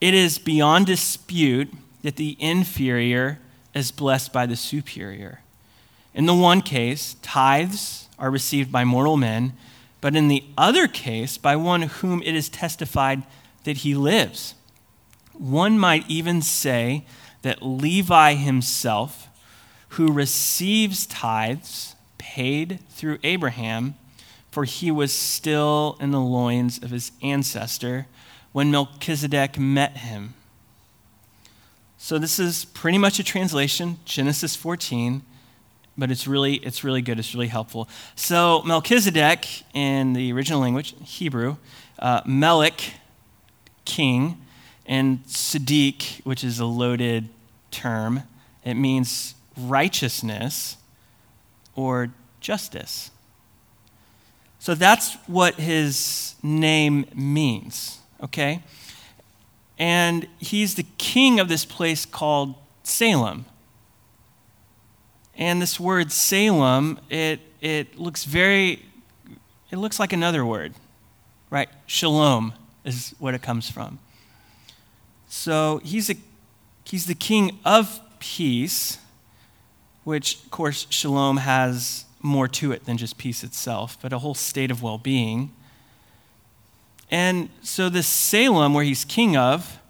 [0.00, 1.72] It is beyond dispute
[2.02, 3.38] that the inferior
[3.72, 5.42] is blessed by the superior.
[6.12, 9.52] In the one case, tithes are received by mortal men,
[10.00, 13.22] but in the other case, by one whom it is testified
[13.62, 14.56] that he lives.
[15.34, 17.04] One might even say
[17.42, 19.28] that Levi himself,
[19.90, 23.94] who receives tithes paid through Abraham,
[24.50, 28.06] for he was still in the loins of his ancestor
[28.52, 30.34] when Melchizedek met him.
[31.98, 35.22] So this is pretty much a translation, Genesis 14,
[35.96, 37.18] but it's really it's really good.
[37.18, 37.88] It's really helpful.
[38.14, 41.56] So Melchizedek in the original language, Hebrew,
[41.98, 42.22] uh,
[43.84, 44.40] king,
[44.86, 47.28] and Sadiq, which is a loaded
[47.70, 48.22] term.
[48.64, 50.76] It means righteousness
[51.76, 52.08] or
[52.40, 53.10] justice.
[54.60, 58.62] So that's what his name means, okay?
[59.78, 63.46] And he's the king of this place called Salem.
[65.34, 68.84] And this word Salem, it, it looks very,
[69.70, 70.74] it looks like another word,
[71.48, 71.70] right?
[71.86, 72.52] Shalom
[72.84, 73.98] is what it comes from.
[75.26, 76.16] So he's, a,
[76.84, 78.98] he's the king of peace,
[80.04, 84.34] which, of course, shalom has more to it than just peace itself, but a whole
[84.34, 85.52] state of well being.
[87.10, 89.80] And so, this Salem, where he's king of,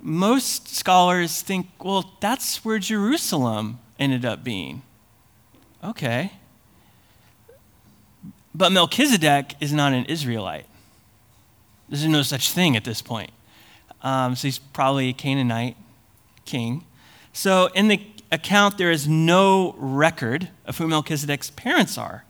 [0.00, 4.82] most scholars think, well, that's where Jerusalem ended up being.
[5.82, 6.32] Okay.
[8.54, 10.66] But Melchizedek is not an Israelite.
[11.88, 13.30] There's no such thing at this point.
[14.02, 15.76] Um, so he's probably a Canaanite
[16.44, 16.84] king.
[17.32, 18.00] So in the
[18.30, 22.24] account, there is no record of who Melchizedek's parents are.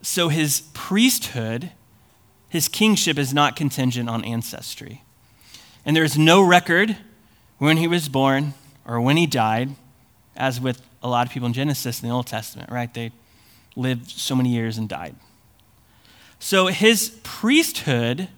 [0.00, 1.70] So his priesthood,
[2.48, 5.02] his kingship, is not contingent on ancestry.
[5.84, 6.96] And there is no record
[7.58, 9.70] when he was born or when he died,
[10.36, 12.92] as with a lot of people in Genesis in the Old Testament, right?
[12.92, 13.12] They
[13.76, 15.14] lived so many years and died.
[16.38, 18.28] So his priesthood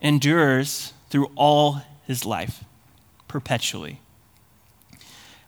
[0.00, 2.64] endures through all his life,
[3.28, 4.00] perpetually.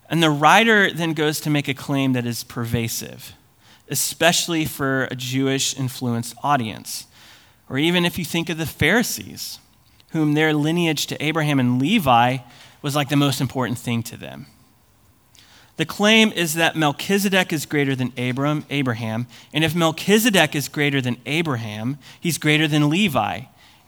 [0.09, 3.33] And the writer then goes to make a claim that is pervasive,
[3.89, 7.07] especially for a Jewish influenced audience.
[7.69, 9.59] Or even if you think of the Pharisees,
[10.11, 12.37] whom their lineage to Abraham and Levi
[12.81, 14.45] was like the most important thing to them.
[15.75, 21.01] The claim is that Melchizedek is greater than Abram, Abraham, and if Melchizedek is greater
[21.01, 23.41] than Abraham, he's greater than Levi.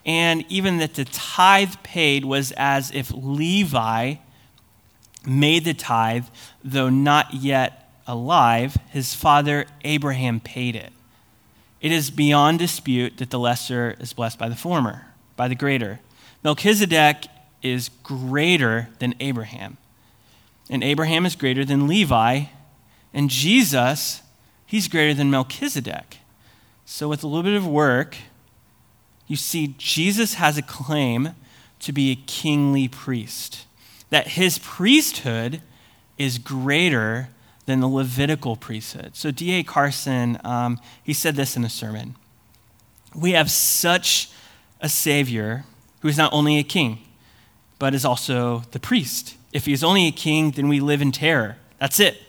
[0.05, 4.15] And even that the tithe paid was as if Levi
[5.25, 6.25] made the tithe,
[6.63, 10.91] though not yet alive, his father Abraham paid it.
[11.81, 15.99] It is beyond dispute that the lesser is blessed by the former, by the greater.
[16.43, 17.25] Melchizedek
[17.61, 19.77] is greater than Abraham
[20.69, 22.43] and Abraham is greater than Levi,
[23.13, 24.21] and Jesus,
[24.65, 26.19] he's greater than Melchizedek.
[26.85, 28.17] So, with a little bit of work,
[29.27, 31.31] you see Jesus has a claim
[31.79, 33.65] to be a kingly priest,
[34.09, 35.61] that his priesthood
[36.17, 37.29] is greater
[37.65, 39.15] than the Levitical priesthood.
[39.15, 39.63] So, D.A.
[39.63, 42.15] Carson, um, he said this in a sermon
[43.15, 44.29] We have such
[44.81, 45.65] a Savior
[46.01, 46.99] who is not only a king,
[47.77, 49.35] but is also the priest.
[49.53, 51.57] If he is only a king, then we live in terror.
[51.79, 52.21] That's it.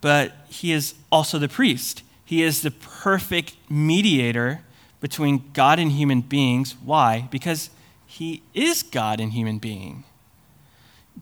[0.00, 2.02] But he is also the priest.
[2.24, 4.62] He is the perfect mediator
[5.00, 6.76] between God and human beings.
[6.84, 7.28] Why?
[7.30, 7.70] Because
[8.06, 10.04] he is God and human being.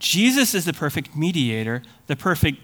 [0.01, 2.59] Jesus is the perfect mediator, the perfect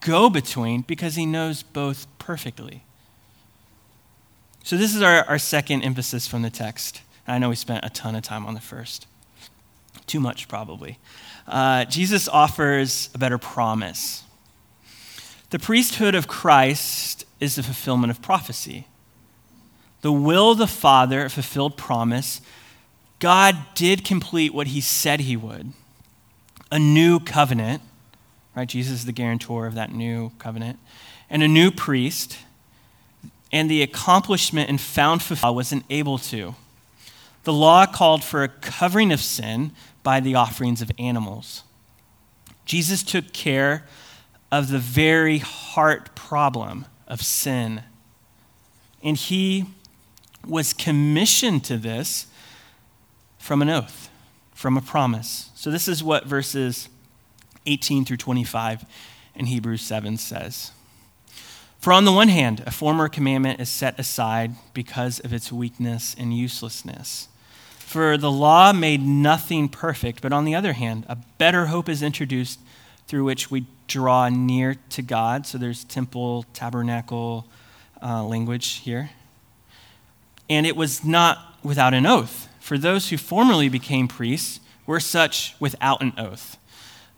[0.00, 2.84] go between, because he knows both perfectly.
[4.64, 7.00] So, this is our, our second emphasis from the text.
[7.26, 9.06] I know we spent a ton of time on the first.
[10.06, 10.98] Too much, probably
[11.46, 14.24] uh, Jesus offers a better promise.
[15.50, 18.86] The priesthood of Christ is the fulfillment of prophecy.
[20.00, 22.40] The will of the Father, fulfilled promise.
[23.18, 25.72] God did complete what he said he would
[26.72, 27.82] a new covenant,
[28.56, 28.66] right?
[28.66, 30.78] Jesus is the guarantor of that new covenant,
[31.30, 32.38] and a new priest.
[33.52, 36.54] And the accomplishment and found fulfillment wasn't able to.
[37.44, 41.62] The law called for a covering of sin by the offerings of animals.
[42.64, 43.84] Jesus took care
[44.50, 47.82] of the very heart problem of sin.
[49.02, 49.66] And he
[50.46, 52.28] was commissioned to this
[53.38, 54.08] from an oath,
[54.54, 55.50] from a promise.
[55.62, 56.88] So, this is what verses
[57.66, 58.84] 18 through 25
[59.36, 60.72] in Hebrews 7 says.
[61.78, 66.16] For on the one hand, a former commandment is set aside because of its weakness
[66.18, 67.28] and uselessness.
[67.78, 72.02] For the law made nothing perfect, but on the other hand, a better hope is
[72.02, 72.58] introduced
[73.06, 75.46] through which we draw near to God.
[75.46, 77.46] So there's temple, tabernacle
[78.02, 79.10] uh, language here.
[80.50, 85.54] And it was not without an oath, for those who formerly became priests were such
[85.60, 86.58] without an oath.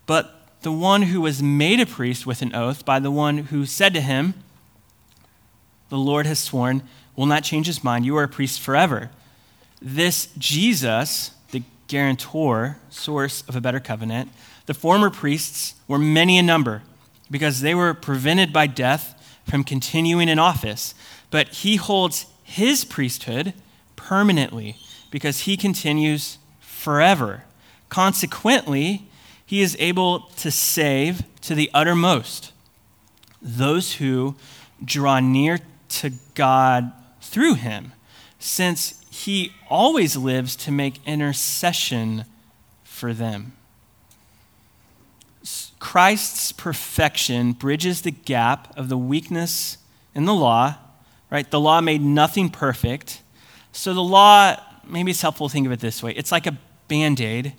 [0.07, 3.67] But the one who was made a priest with an oath by the one who
[3.67, 4.35] said to him,
[5.89, 6.83] The Lord has sworn,
[7.17, 8.05] will not change his mind.
[8.05, 9.11] You are a priest forever
[9.85, 14.31] this Jesus, the guarantor, source of a better covenant,
[14.65, 16.83] the former priests were many in number
[17.31, 20.95] because they were prevented by death from continuing in office.
[21.31, 23.53] But he holds his priesthood
[23.95, 24.77] permanently
[25.11, 27.45] because he continues forever.
[27.89, 29.09] Consequently,
[29.45, 32.53] he is able to save to the uttermost
[33.41, 34.35] those who
[34.85, 35.59] draw near
[35.89, 37.93] to God through him,
[38.39, 42.25] since he always lives to make intercession
[42.83, 43.53] for them.
[45.79, 49.77] Christ's perfection bridges the gap of the weakness
[50.15, 50.77] in the law,
[51.31, 51.51] right?
[51.51, 53.21] The law made nothing perfect.
[53.73, 54.57] So the law,
[54.87, 56.57] maybe it's helpful to think of it this way it's like a
[56.89, 57.53] band aid.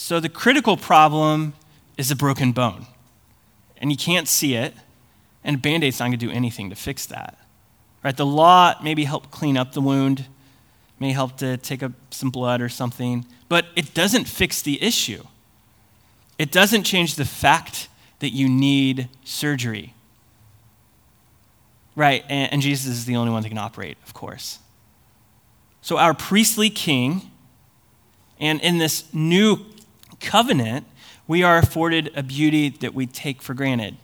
[0.00, 1.52] So the critical problem
[1.98, 2.86] is a broken bone,
[3.76, 4.72] and you can't see it,
[5.44, 7.38] and band aid's not going to do anything to fix that.
[8.02, 8.16] Right?
[8.16, 10.24] The law maybe help clean up the wound,
[10.98, 15.22] may help to take up some blood or something, but it doesn't fix the issue.
[16.38, 17.90] It doesn't change the fact
[18.20, 19.92] that you need surgery.
[21.94, 24.60] Right, and, and Jesus is the only one that can operate, of course.
[25.82, 27.30] So, our priestly king,
[28.40, 29.69] and in this new
[30.20, 30.86] covenant,
[31.26, 33.96] we are afforded a beauty that we take for granted.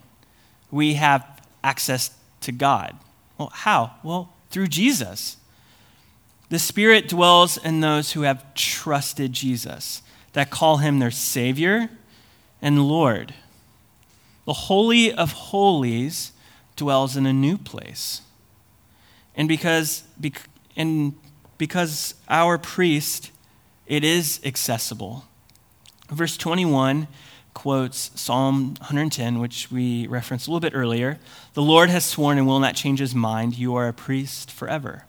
[0.70, 1.24] We have
[1.62, 2.10] access
[2.42, 2.96] to God.
[3.38, 3.94] Well, how?
[4.02, 5.36] Well, through Jesus.
[6.48, 10.02] The Spirit dwells in those who have trusted Jesus,
[10.32, 11.90] that call him their Savior
[12.62, 13.34] and Lord.
[14.44, 16.32] The Holy of Holies
[16.76, 18.20] dwells in a new place.
[19.34, 20.04] And because,
[20.76, 21.14] and
[21.58, 23.32] because our priest,
[23.86, 25.24] it is accessible.
[26.10, 27.08] Verse 21
[27.54, 31.18] quotes Psalm 110, which we referenced a little bit earlier.
[31.54, 33.56] The Lord has sworn and will not change his mind.
[33.56, 35.04] You are a priest forever.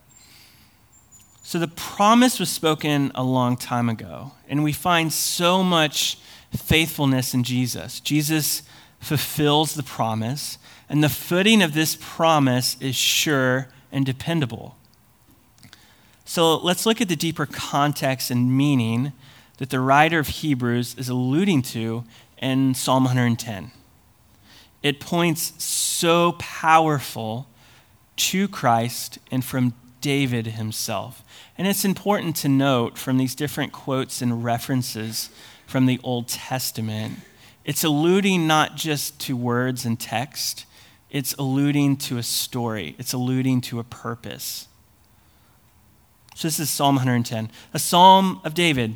[1.43, 6.17] So the promise was spoken a long time ago, and we find so much
[6.55, 7.99] faithfulness in Jesus.
[7.99, 8.63] Jesus
[8.99, 10.57] fulfills the promise,
[10.89, 14.77] and the footing of this promise is sure and dependable.
[16.25, 19.13] So let's look at the deeper context and meaning
[19.57, 22.03] that the writer of Hebrews is alluding to
[22.41, 23.71] in Psalm 110.
[24.83, 27.47] It points so powerful
[28.17, 31.23] to Christ and from David himself.
[31.57, 35.29] And it's important to note from these different quotes and references
[35.65, 37.19] from the Old Testament,
[37.65, 40.65] it's alluding not just to words and text,
[41.09, 44.67] it's alluding to a story, it's alluding to a purpose.
[46.35, 48.95] So this is Psalm 110, a psalm of David.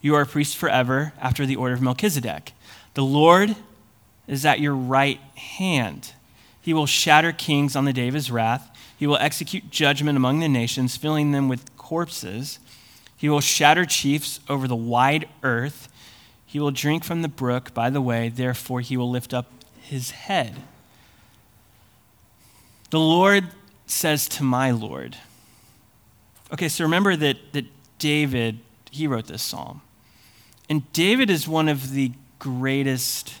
[0.00, 2.52] You are a priest forever after the order of Melchizedek.
[2.94, 3.56] The Lord
[4.26, 6.12] is at your right hand.
[6.60, 8.70] He will shatter kings on the day of his wrath.
[8.96, 12.58] He will execute judgment among the nations, filling them with corpses.
[13.16, 15.88] He will shatter chiefs over the wide earth.
[16.46, 19.46] He will drink from the brook by the way, therefore, he will lift up
[19.80, 20.56] his head.
[22.90, 23.48] The Lord
[23.86, 25.16] says to my Lord.
[26.52, 27.66] Okay, so remember that, that
[27.98, 29.82] David, he wrote this psalm.
[30.70, 33.34] And David is one of the greatest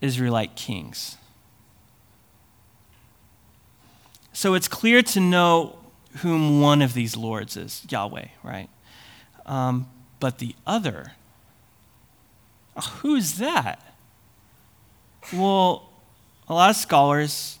[0.00, 1.16] Israelite kings.
[4.32, 5.78] So it's clear to know
[6.18, 8.68] whom one of these lords is Yahweh, right?
[9.46, 9.88] Um,
[10.18, 11.12] but the other,
[13.00, 13.80] who's that?
[15.32, 15.88] Well,
[16.48, 17.60] a lot of scholars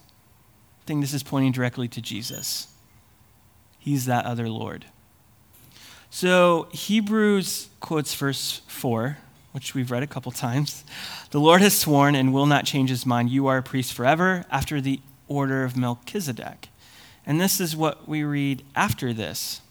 [0.84, 2.66] think this is pointing directly to Jesus.
[3.78, 4.86] He's that other Lord.
[6.14, 9.16] So Hebrews quotes verse 4,
[9.52, 10.84] which we've read a couple times.
[11.30, 13.30] The Lord has sworn and will not change his mind.
[13.30, 16.68] You are a priest forever after the order of Melchizedek.
[17.24, 19.62] And this is what we read after this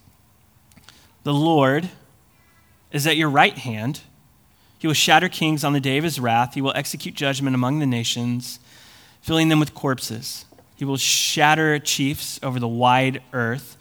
[1.23, 1.91] The Lord
[2.91, 4.01] is at your right hand.
[4.79, 6.55] He will shatter kings on the day of his wrath.
[6.55, 8.59] He will execute judgment among the nations,
[9.21, 10.45] filling them with corpses.
[10.75, 13.77] He will shatter chiefs over the wide earth.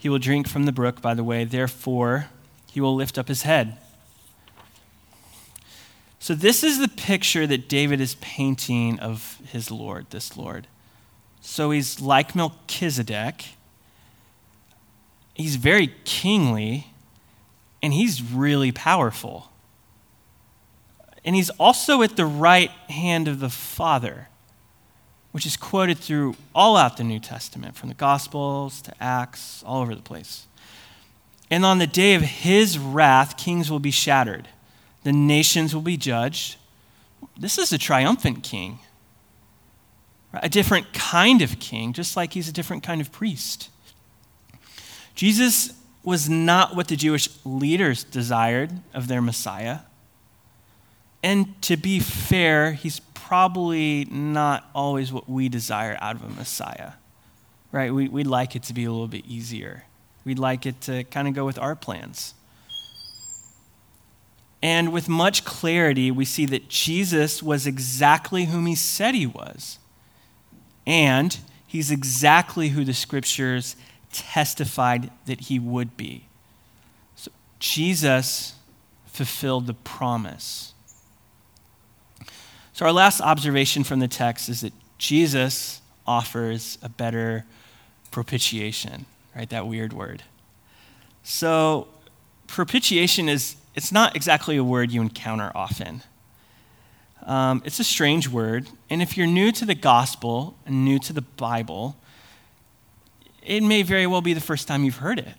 [0.00, 2.28] He will drink from the brook by the way, therefore,
[2.72, 3.76] he will lift up his head.
[6.18, 10.66] So, this is the picture that David is painting of his Lord, this Lord.
[11.42, 13.44] So, he's like Melchizedek,
[15.34, 16.86] he's very kingly,
[17.82, 19.52] and he's really powerful.
[21.26, 24.28] And he's also at the right hand of the Father
[25.32, 29.82] which is quoted through all out the New Testament, from the Gospels to Acts, all
[29.82, 30.46] over the place.
[31.50, 34.48] And on the day of his wrath, kings will be shattered,
[35.04, 36.56] the nations will be judged.
[37.38, 38.78] This is a triumphant king,
[40.32, 43.70] a different kind of king, just like he's a different kind of priest.
[45.14, 45.72] Jesus
[46.02, 49.80] was not what the Jewish leaders desired of their Messiah.
[51.22, 53.00] And to be fair, he's
[53.30, 56.94] probably not always what we desire out of a Messiah.
[57.70, 57.94] right?
[57.94, 59.84] We, we'd like it to be a little bit easier.
[60.24, 62.34] We'd like it to kind of go with our plans.
[64.60, 69.78] And with much clarity, we see that Jesus was exactly whom he said he was.
[70.84, 73.76] And he's exactly who the scriptures
[74.12, 76.24] testified that he would be.
[77.14, 78.54] So Jesus
[79.06, 80.74] fulfilled the promise.
[82.80, 87.44] So, our last observation from the text is that Jesus offers a better
[88.10, 89.04] propitiation,
[89.36, 89.50] right?
[89.50, 90.22] That weird word.
[91.22, 91.88] So,
[92.46, 96.04] propitiation is it's not exactly a word you encounter often.
[97.26, 101.12] Um, it's a strange word, and if you're new to the gospel and new to
[101.12, 101.96] the Bible,
[103.42, 105.34] it may very well be the first time you've heard it.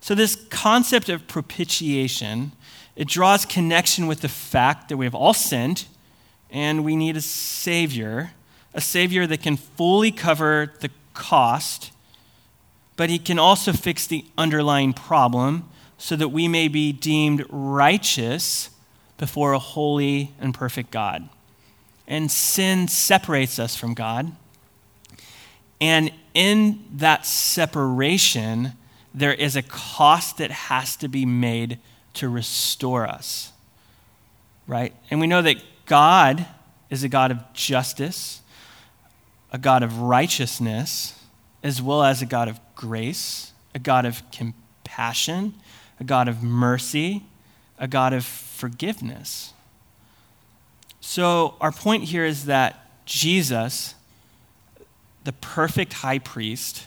[0.00, 2.52] So, this concept of propitiation,
[2.96, 5.84] it draws connection with the fact that we have all sinned
[6.50, 8.32] and we need a Savior,
[8.74, 11.92] a Savior that can fully cover the cost,
[12.96, 15.68] but He can also fix the underlying problem
[15.98, 18.70] so that we may be deemed righteous
[19.18, 21.28] before a holy and perfect God.
[22.06, 24.32] And sin separates us from God.
[25.80, 28.72] And in that separation,
[29.12, 31.78] there is a cost that has to be made
[32.14, 33.52] to restore us.
[34.66, 34.94] Right?
[35.10, 35.56] And we know that
[35.88, 36.46] God
[36.90, 38.42] is a God of justice,
[39.52, 41.18] a God of righteousness,
[41.62, 45.54] as well as a God of grace, a God of compassion,
[45.98, 47.24] a God of mercy,
[47.78, 49.54] a God of forgiveness.
[51.00, 53.94] So, our point here is that Jesus,
[55.24, 56.86] the perfect high priest,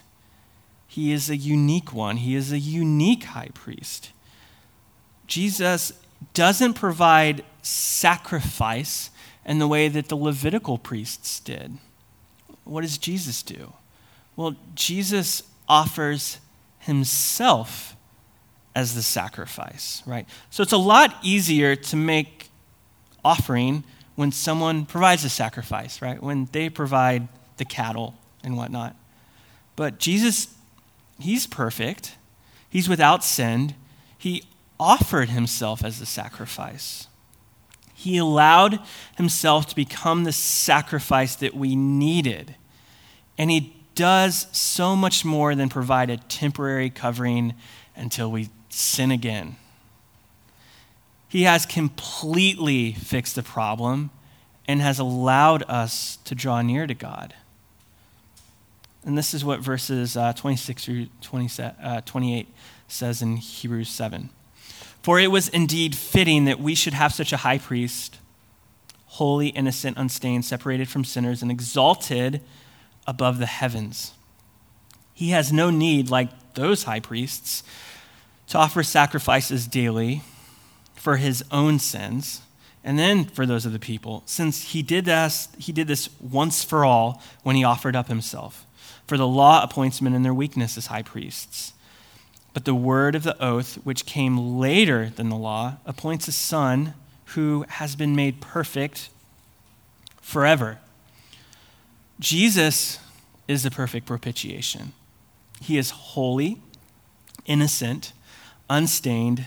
[0.87, 2.17] he is a unique one.
[2.17, 4.11] He is a unique high priest.
[5.25, 5.93] Jesus
[6.33, 9.09] doesn't provide sacrifice
[9.45, 11.77] in the way that the Levitical priests did.
[12.63, 13.73] What does Jesus do?
[14.35, 16.39] Well, Jesus offers
[16.79, 17.95] himself
[18.75, 20.25] as the sacrifice, right?
[20.49, 22.49] So it's a lot easier to make
[23.23, 23.83] offering
[24.15, 26.21] when someone provides a sacrifice, right?
[26.21, 28.95] When they provide the cattle and whatnot.
[29.75, 30.53] But Jesus,
[31.19, 32.15] he's perfect,
[32.69, 33.75] he's without sin.
[34.17, 34.43] He
[34.81, 37.07] offered himself as the sacrifice.
[37.93, 38.79] He allowed
[39.15, 42.55] himself to become the sacrifice that we needed.
[43.37, 47.53] And he does so much more than provide a temporary covering
[47.95, 49.55] until we sin again.
[51.29, 54.09] He has completely fixed the problem
[54.67, 57.35] and has allowed us to draw near to God.
[59.03, 62.47] And this is what verses uh, 26 through 20, uh, 28
[62.87, 64.31] says in Hebrews 7.
[65.01, 68.19] For it was indeed fitting that we should have such a high priest,
[69.05, 72.41] holy, innocent, unstained, separated from sinners, and exalted
[73.07, 74.13] above the heavens.
[75.13, 77.63] He has no need, like those high priests,
[78.47, 80.21] to offer sacrifices daily
[80.93, 82.41] for his own sins
[82.83, 86.63] and then for those of the people, since he did this, he did this once
[86.63, 88.65] for all when he offered up himself.
[89.05, 91.73] For the law appoints men in their weakness as high priests.
[92.53, 96.93] But the word of the oath, which came later than the law, appoints a son
[97.27, 99.09] who has been made perfect
[100.21, 100.79] forever.
[102.19, 102.99] Jesus
[103.47, 104.93] is the perfect propitiation.
[105.61, 106.61] He is holy,
[107.45, 108.13] innocent,
[108.69, 109.45] unstained,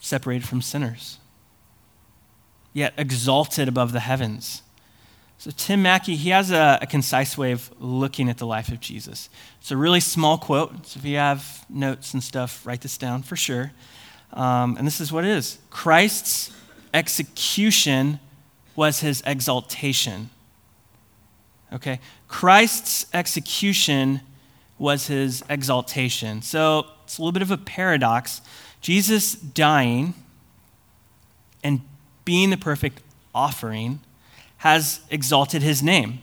[0.00, 1.18] separated from sinners,
[2.72, 4.62] yet exalted above the heavens.
[5.40, 8.78] So, Tim Mackie, he has a, a, concise way of looking at the life of
[8.78, 9.30] Jesus.
[9.58, 10.86] It's a really small quote.
[10.86, 13.72] So, if you have notes and stuff, write this down for sure.
[14.34, 16.52] Um, and this is what it is Christ's
[16.92, 18.20] execution
[18.76, 20.28] was his exaltation.
[21.72, 22.00] Okay?
[22.28, 24.20] Christ's execution
[24.76, 26.42] was his exaltation.
[26.42, 28.42] So, it's a little bit of a paradox.
[28.82, 30.12] Jesus dying
[31.64, 31.80] and
[32.26, 33.00] being the perfect
[33.34, 34.00] offering
[34.60, 36.20] has exalted his name.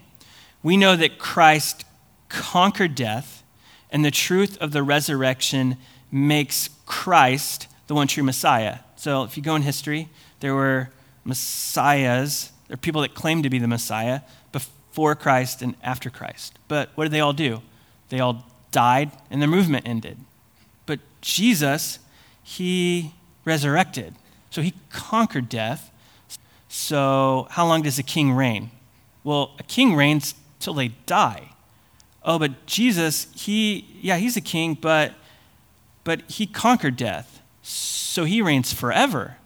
[0.62, 1.84] We know that Christ
[2.28, 3.42] conquered death,
[3.90, 5.76] and the truth of the resurrection
[6.12, 8.78] makes Christ the one true Messiah.
[8.96, 10.08] So if you go in history,
[10.38, 10.90] there were
[11.24, 14.20] messiahs, there are people that claimed to be the Messiah
[14.52, 16.58] before Christ and after Christ.
[16.68, 17.62] But what did they all do?
[18.08, 20.16] They all died and the movement ended.
[20.86, 21.98] But Jesus,
[22.42, 23.14] he
[23.44, 24.14] resurrected.
[24.50, 25.87] So he conquered death
[26.68, 28.70] so, how long does a king reign?
[29.24, 31.50] Well, a king reigns till they die.
[32.22, 35.14] Oh, but Jesus, he, yeah, he's a king, but,
[36.04, 37.40] but he conquered death.
[37.62, 39.36] So he reigns forever.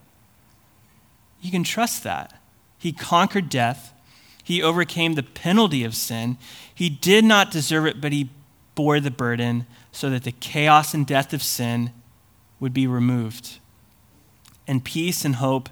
[1.41, 2.41] You can trust that.
[2.79, 3.93] He conquered death,
[4.43, 6.37] He overcame the penalty of sin.
[6.75, 8.31] He did not deserve it, but he
[8.75, 11.93] bore the burden so that the chaos and death of sin
[12.59, 13.59] would be removed.
[14.67, 15.69] And peace and hope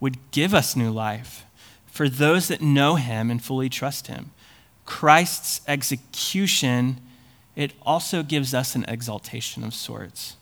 [0.00, 1.44] would give us new life
[1.86, 4.30] for those that know him and fully trust him.
[4.86, 7.00] Christ's execution,
[7.54, 10.36] it also gives us an exaltation of sorts.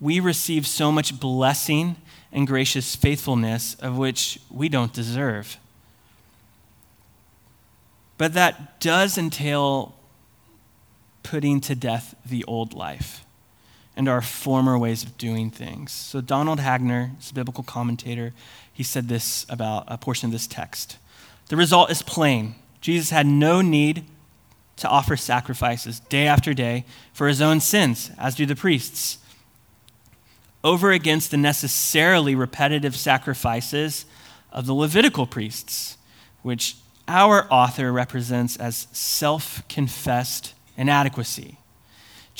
[0.00, 1.96] We receive so much blessing
[2.32, 5.56] and gracious faithfulness of which we don't deserve.
[8.18, 9.94] But that does entail
[11.22, 13.24] putting to death the old life
[13.96, 15.92] and our former ways of doing things.
[15.92, 18.32] So, Donald Hagner, a biblical commentator,
[18.72, 20.96] he said this about a portion of this text.
[21.48, 22.54] The result is plain.
[22.80, 24.04] Jesus had no need
[24.76, 29.18] to offer sacrifices day after day for his own sins, as do the priests,
[30.64, 34.06] over against the necessarily repetitive sacrifices
[34.52, 35.98] of the Levitical priests,
[36.42, 36.76] which
[37.06, 41.59] our author represents as self confessed inadequacy.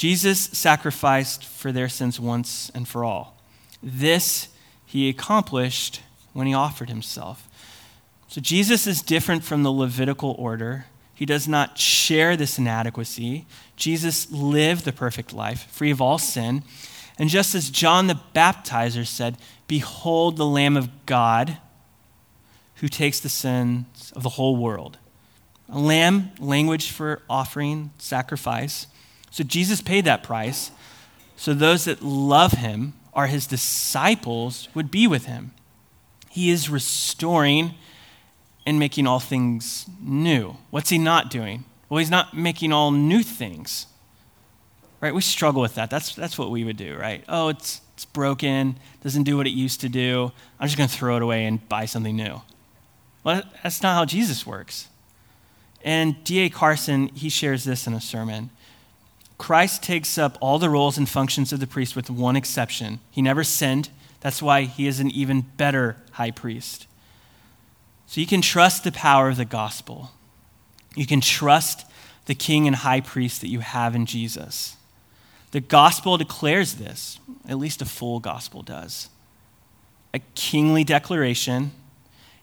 [0.01, 3.37] Jesus sacrificed for their sins once and for all.
[3.83, 4.49] This
[4.87, 6.01] he accomplished
[6.33, 7.47] when he offered himself.
[8.27, 10.87] So Jesus is different from the Levitical order.
[11.15, 13.45] He does not share this inadequacy.
[13.77, 16.63] Jesus lived the perfect life, free of all sin.
[17.19, 19.37] And just as John the Baptizer said,
[19.67, 21.59] Behold the Lamb of God
[22.77, 24.97] who takes the sins of the whole world.
[25.69, 28.87] A lamb, language for offering, sacrifice.
[29.31, 30.71] So Jesus paid that price.
[31.37, 35.53] So those that love him, are his disciples, would be with him.
[36.29, 37.75] He is restoring
[38.67, 40.57] and making all things new.
[40.71, 41.65] What's he not doing?
[41.89, 43.87] Well, he's not making all new things.
[45.01, 45.15] Right?
[45.15, 45.91] We struggle with that.
[45.91, 47.25] That's, that's what we would do, right?
[47.29, 50.31] Oh, it's, it's broken, doesn't do what it used to do.
[50.61, 52.43] I'm just going to throw it away and buy something new.
[53.25, 54.89] Well, that's not how Jesus works.
[55.83, 56.51] And D.A.
[56.51, 58.51] Carson, he shares this in a sermon.
[59.41, 63.01] Christ takes up all the roles and functions of the priest with one exception.
[63.11, 63.89] He never sinned.
[64.21, 66.87] That's why he is an even better high priest.
[68.07, 70.11] So you can trust the power of the gospel.
[70.95, 71.87] You can trust
[72.27, 74.77] the king and high priest that you have in Jesus.
[75.53, 77.19] The gospel declares this,
[77.49, 79.09] at least a full gospel does.
[80.13, 81.71] A kingly declaration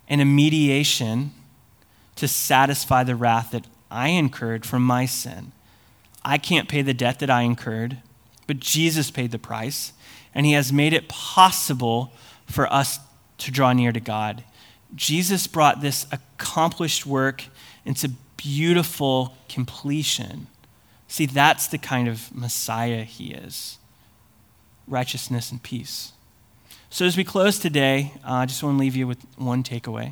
[0.09, 1.29] and a mediation
[2.15, 5.51] to satisfy the wrath that I incurred from my sin.
[6.27, 7.99] I can't pay the debt that I incurred,
[8.47, 9.93] but Jesus paid the price,
[10.35, 12.11] and he has made it possible
[12.45, 12.99] for us
[13.37, 14.43] to draw near to God.
[14.93, 17.45] Jesus brought this accomplished work
[17.85, 20.47] into beautiful completion.
[21.07, 23.77] See, that's the kind of Messiah he is
[24.85, 26.11] righteousness and peace.
[26.89, 30.11] So, as we close today, uh, I just want to leave you with one takeaway.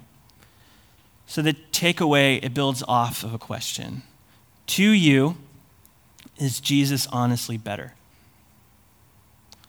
[1.28, 4.04] So, the takeaway, it builds off of a question
[4.68, 5.38] To you,
[6.38, 7.94] is Jesus honestly better?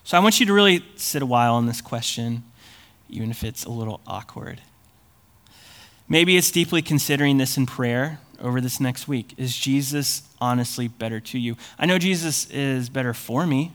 [0.03, 2.43] So, I want you to really sit a while on this question,
[3.09, 4.61] even if it's a little awkward.
[6.07, 9.33] Maybe it's deeply considering this in prayer over this next week.
[9.37, 11.57] Is Jesus honestly better to you?
[11.77, 13.73] I know Jesus is better for me.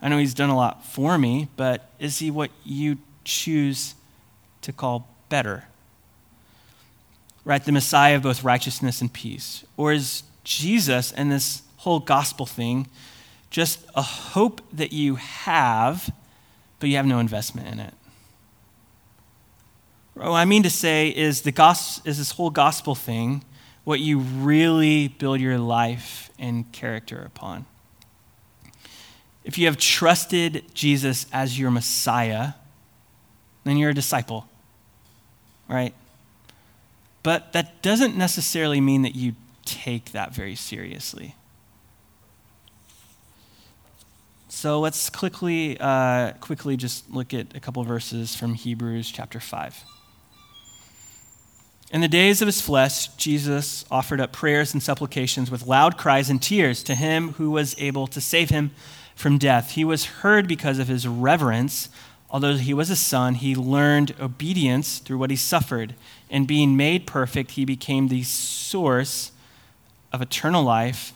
[0.00, 3.94] I know he's done a lot for me, but is he what you choose
[4.62, 5.64] to call better?
[7.44, 7.64] Right?
[7.64, 9.64] The Messiah of both righteousness and peace.
[9.76, 12.88] Or is Jesus and this whole gospel thing
[13.48, 16.12] just a hope that you have,
[16.80, 17.94] but you have no investment in it?
[20.14, 23.44] What I mean to say is the gospel, is this whole gospel thing
[23.84, 27.66] what you really build your life and character upon.
[29.44, 32.54] If you have trusted Jesus as your Messiah,
[33.62, 34.48] then you're a disciple,
[35.68, 35.94] right?
[37.22, 41.36] But that doesn't necessarily mean that you take that very seriously.
[44.56, 49.84] So let's quickly, uh, quickly just look at a couple verses from Hebrews chapter 5.
[51.92, 56.30] In the days of his flesh, Jesus offered up prayers and supplications with loud cries
[56.30, 58.70] and tears to him who was able to save him
[59.14, 59.72] from death.
[59.72, 61.90] He was heard because of his reverence.
[62.30, 65.94] Although he was a son, he learned obedience through what he suffered.
[66.30, 69.32] And being made perfect, he became the source
[70.14, 71.12] of eternal life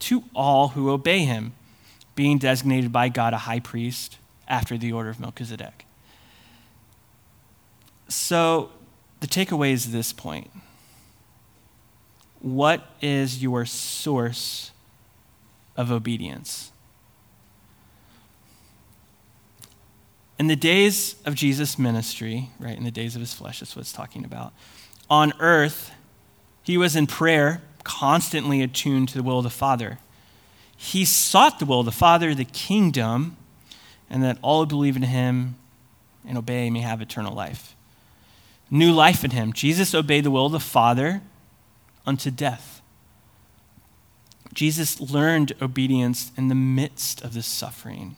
[0.00, 1.52] to all who obey him,
[2.16, 5.86] being designated by God a high priest after the order of Melchizedek.
[8.08, 8.70] So,
[9.20, 10.50] the takeaway is this point
[12.40, 14.72] What is your source
[15.76, 16.72] of obedience?
[20.38, 23.80] In the days of Jesus' ministry, right, in the days of his flesh, that's what
[23.80, 24.52] it's talking about,
[25.08, 25.92] on earth,
[26.62, 29.98] He was in prayer, constantly attuned to the will of the Father.
[30.76, 33.36] He sought the will of the Father, the kingdom,
[34.10, 35.56] and that all who believe in him
[36.26, 37.74] and obey may have eternal life.
[38.70, 39.52] New life in him.
[39.52, 41.22] Jesus obeyed the will of the Father
[42.04, 42.82] unto death.
[44.52, 48.16] Jesus learned obedience in the midst of this suffering.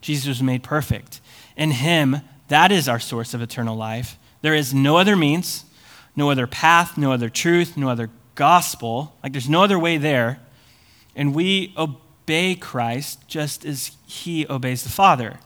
[0.00, 1.20] Jesus was made perfect.
[1.56, 4.18] In him, that is our source of eternal life.
[4.42, 5.64] There is no other means,
[6.14, 9.14] no other path, no other truth, no other gospel.
[9.22, 10.40] Like there's no other way there.
[11.16, 15.40] And we obey Christ just as he obeys the Father.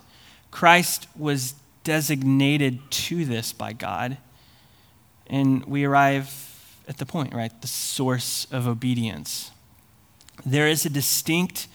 [0.51, 1.55] Christ was
[1.85, 4.19] designated to this by God.
[5.29, 6.51] And we arrive
[6.89, 7.59] at the point, right?
[7.63, 9.53] The source of obedience.
[10.45, 11.69] There is a distinct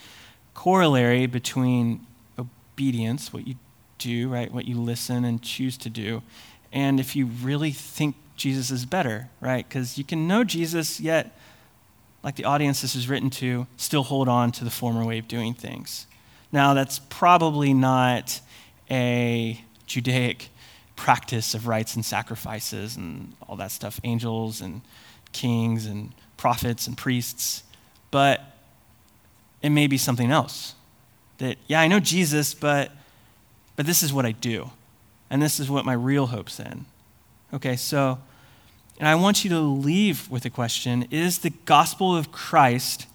[0.53, 2.05] corollary between
[2.37, 3.55] obedience, what you
[3.97, 4.51] do, right?
[4.51, 6.21] What you listen and choose to do,
[6.73, 9.67] and if you really think Jesus is better, right?
[9.67, 11.37] Because you can know Jesus, yet,
[12.25, 15.27] like the audience this is written to, still hold on to the former way of
[15.27, 16.07] doing things.
[16.51, 18.41] Now, that's probably not
[18.89, 20.49] a Judaic
[20.95, 24.81] practice of rites and sacrifices and all that stuff, angels and
[25.33, 27.63] kings and prophets and priests,
[28.09, 28.41] but
[29.61, 30.73] it may be something else.
[31.37, 32.91] That, yeah, I know Jesus, but,
[33.75, 34.71] but this is what I do.
[35.29, 36.87] And this is what my real hope's in.
[37.53, 38.17] Okay, so,
[38.99, 43.07] and I want you to leave with a question Is the gospel of Christ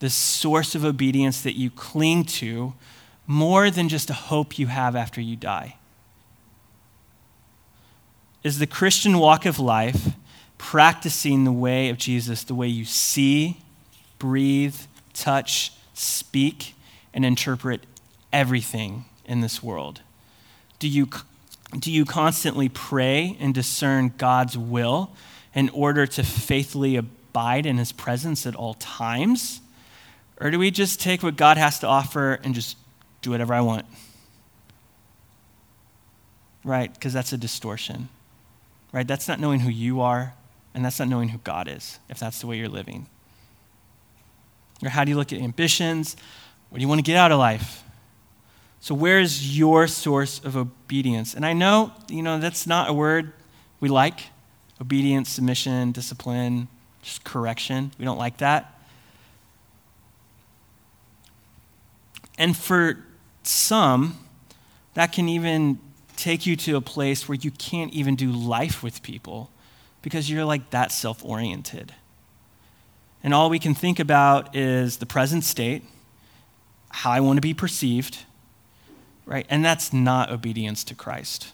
[0.00, 2.74] the source of obedience that you cling to
[3.26, 5.76] more than just a hope you have after you die?
[8.42, 10.10] Is the Christian walk of life
[10.58, 13.58] practicing the way of Jesus, the way you see,
[14.18, 14.76] breathe,
[15.14, 16.74] touch, speak,
[17.14, 17.84] and interpret
[18.32, 20.02] everything in this world?
[20.78, 21.08] Do you,
[21.78, 25.10] do you constantly pray and discern God's will
[25.54, 29.60] in order to faithfully abide in his presence at all times?
[30.40, 32.76] Or do we just take what God has to offer and just
[33.22, 33.86] do whatever I want?
[36.64, 36.92] Right?
[36.92, 38.08] Because that's a distortion.
[38.92, 39.06] Right?
[39.06, 40.34] That's not knowing who you are,
[40.74, 43.06] and that's not knowing who God is, if that's the way you're living.
[44.82, 46.16] Or how do you look at ambitions?
[46.70, 47.83] What do you want to get out of life?
[48.84, 51.32] So, where is your source of obedience?
[51.32, 53.32] And I know, you know, that's not a word
[53.80, 54.24] we like
[54.78, 56.68] obedience, submission, discipline,
[57.00, 57.92] just correction.
[57.98, 58.78] We don't like that.
[62.36, 63.02] And for
[63.42, 64.18] some,
[64.92, 65.78] that can even
[66.18, 69.50] take you to a place where you can't even do life with people
[70.02, 71.94] because you're like that self oriented.
[73.22, 75.84] And all we can think about is the present state,
[76.90, 78.26] how I want to be perceived,
[79.26, 79.46] right?
[79.48, 81.52] And that's not obedience to Christ.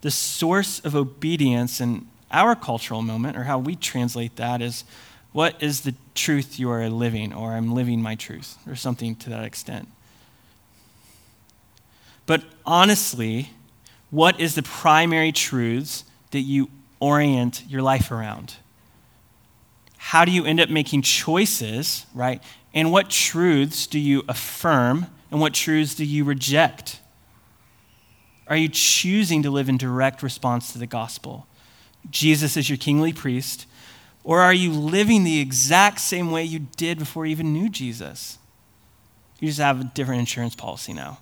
[0.00, 4.84] The source of obedience in our cultural moment, or how we translate that, is
[5.32, 9.30] what is the truth you are living, or I'm living my truth, or something to
[9.30, 9.88] that extent.
[12.26, 13.50] But honestly,
[14.10, 18.56] what is the primary truths that you orient your life around?
[19.96, 22.42] How do you end up making choices, right?
[22.72, 27.00] And what truths do you affirm and what truths do you reject?
[28.46, 31.46] Are you choosing to live in direct response to the gospel?
[32.10, 33.66] Jesus is your kingly priest,
[34.24, 38.38] or are you living the exact same way you did before you even knew Jesus?
[39.40, 41.18] You just have a different insurance policy now.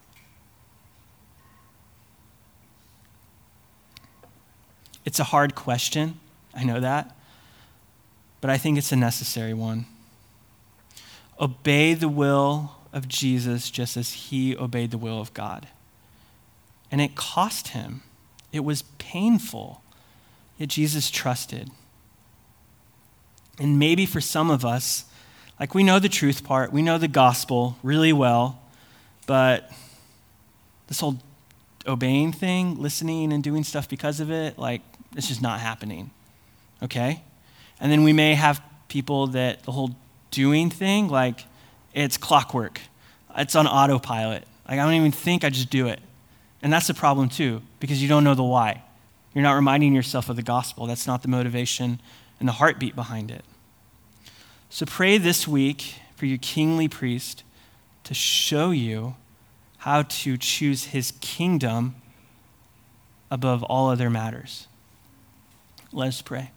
[5.04, 6.18] It's a hard question.
[6.54, 7.16] I know that.
[8.40, 9.86] But I think it's a necessary one.
[11.40, 15.68] Obey the will of Jesus just as he obeyed the will of God.
[16.90, 18.02] And it cost him,
[18.52, 19.82] it was painful,
[20.56, 21.70] yet Jesus trusted.
[23.58, 25.04] And maybe for some of us,
[25.60, 28.62] like we know the truth part, we know the gospel really well,
[29.26, 29.70] but
[30.86, 31.18] this whole
[31.86, 34.80] obeying thing, listening and doing stuff because of it, like
[35.14, 36.10] it's just not happening.
[36.82, 37.22] Okay?
[37.78, 39.96] And then we may have people that the whole
[40.30, 41.44] doing thing, like
[42.04, 42.80] it's clockwork,
[43.36, 44.46] it's on autopilot.
[44.68, 46.00] Like I don't even think, I just do it.
[46.62, 48.82] And that's the problem too, because you don't know the why.
[49.34, 50.86] You're not reminding yourself of the gospel.
[50.86, 52.00] That's not the motivation
[52.40, 53.44] and the heartbeat behind it.
[54.70, 57.44] So pray this week for your kingly priest
[58.04, 59.14] to show you
[59.78, 61.96] how to choose his kingdom
[63.30, 64.66] above all other matters.
[65.92, 66.50] Let us pray.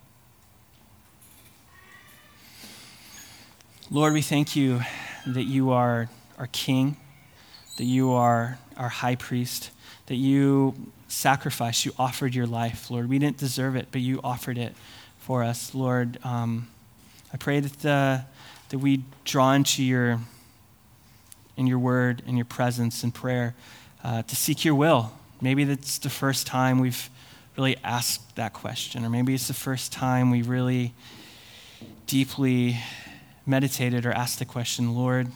[3.91, 4.81] Lord, we thank you
[5.25, 6.97] that you are our King,
[7.77, 9.71] that you are our high priest,
[10.07, 10.75] that you
[11.07, 13.09] sacrificed, you offered your life, Lord.
[13.09, 14.73] We didn't deserve it, but you offered it
[15.19, 16.17] for us, Lord.
[16.23, 16.67] Um,
[17.33, 18.23] I pray that, the,
[18.69, 20.19] that we draw into your,
[21.57, 23.55] in your word, in your presence, in prayer,
[24.03, 25.11] uh, to seek your will.
[25.41, 27.09] Maybe that's the first time we've
[27.57, 30.93] really asked that question, or maybe it's the first time we really
[32.07, 32.77] deeply
[33.49, 35.27] meditated or asked the question, Lord,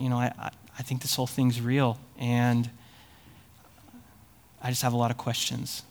[0.00, 2.70] you know, I, I think this whole thing's real, and
[4.62, 5.82] I just have a lot of questions.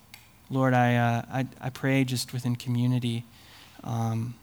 [0.49, 3.23] Lord, I, uh, I, I, pray just within community,
[3.83, 4.33] um,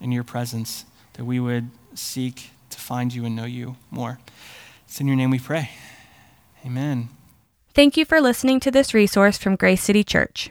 [0.00, 4.18] in your presence, that we would seek to find you and know you more.
[4.86, 5.70] It's in your name we pray.
[6.64, 7.08] Amen.
[7.74, 10.50] Thank you for listening to this resource from Grace City Church.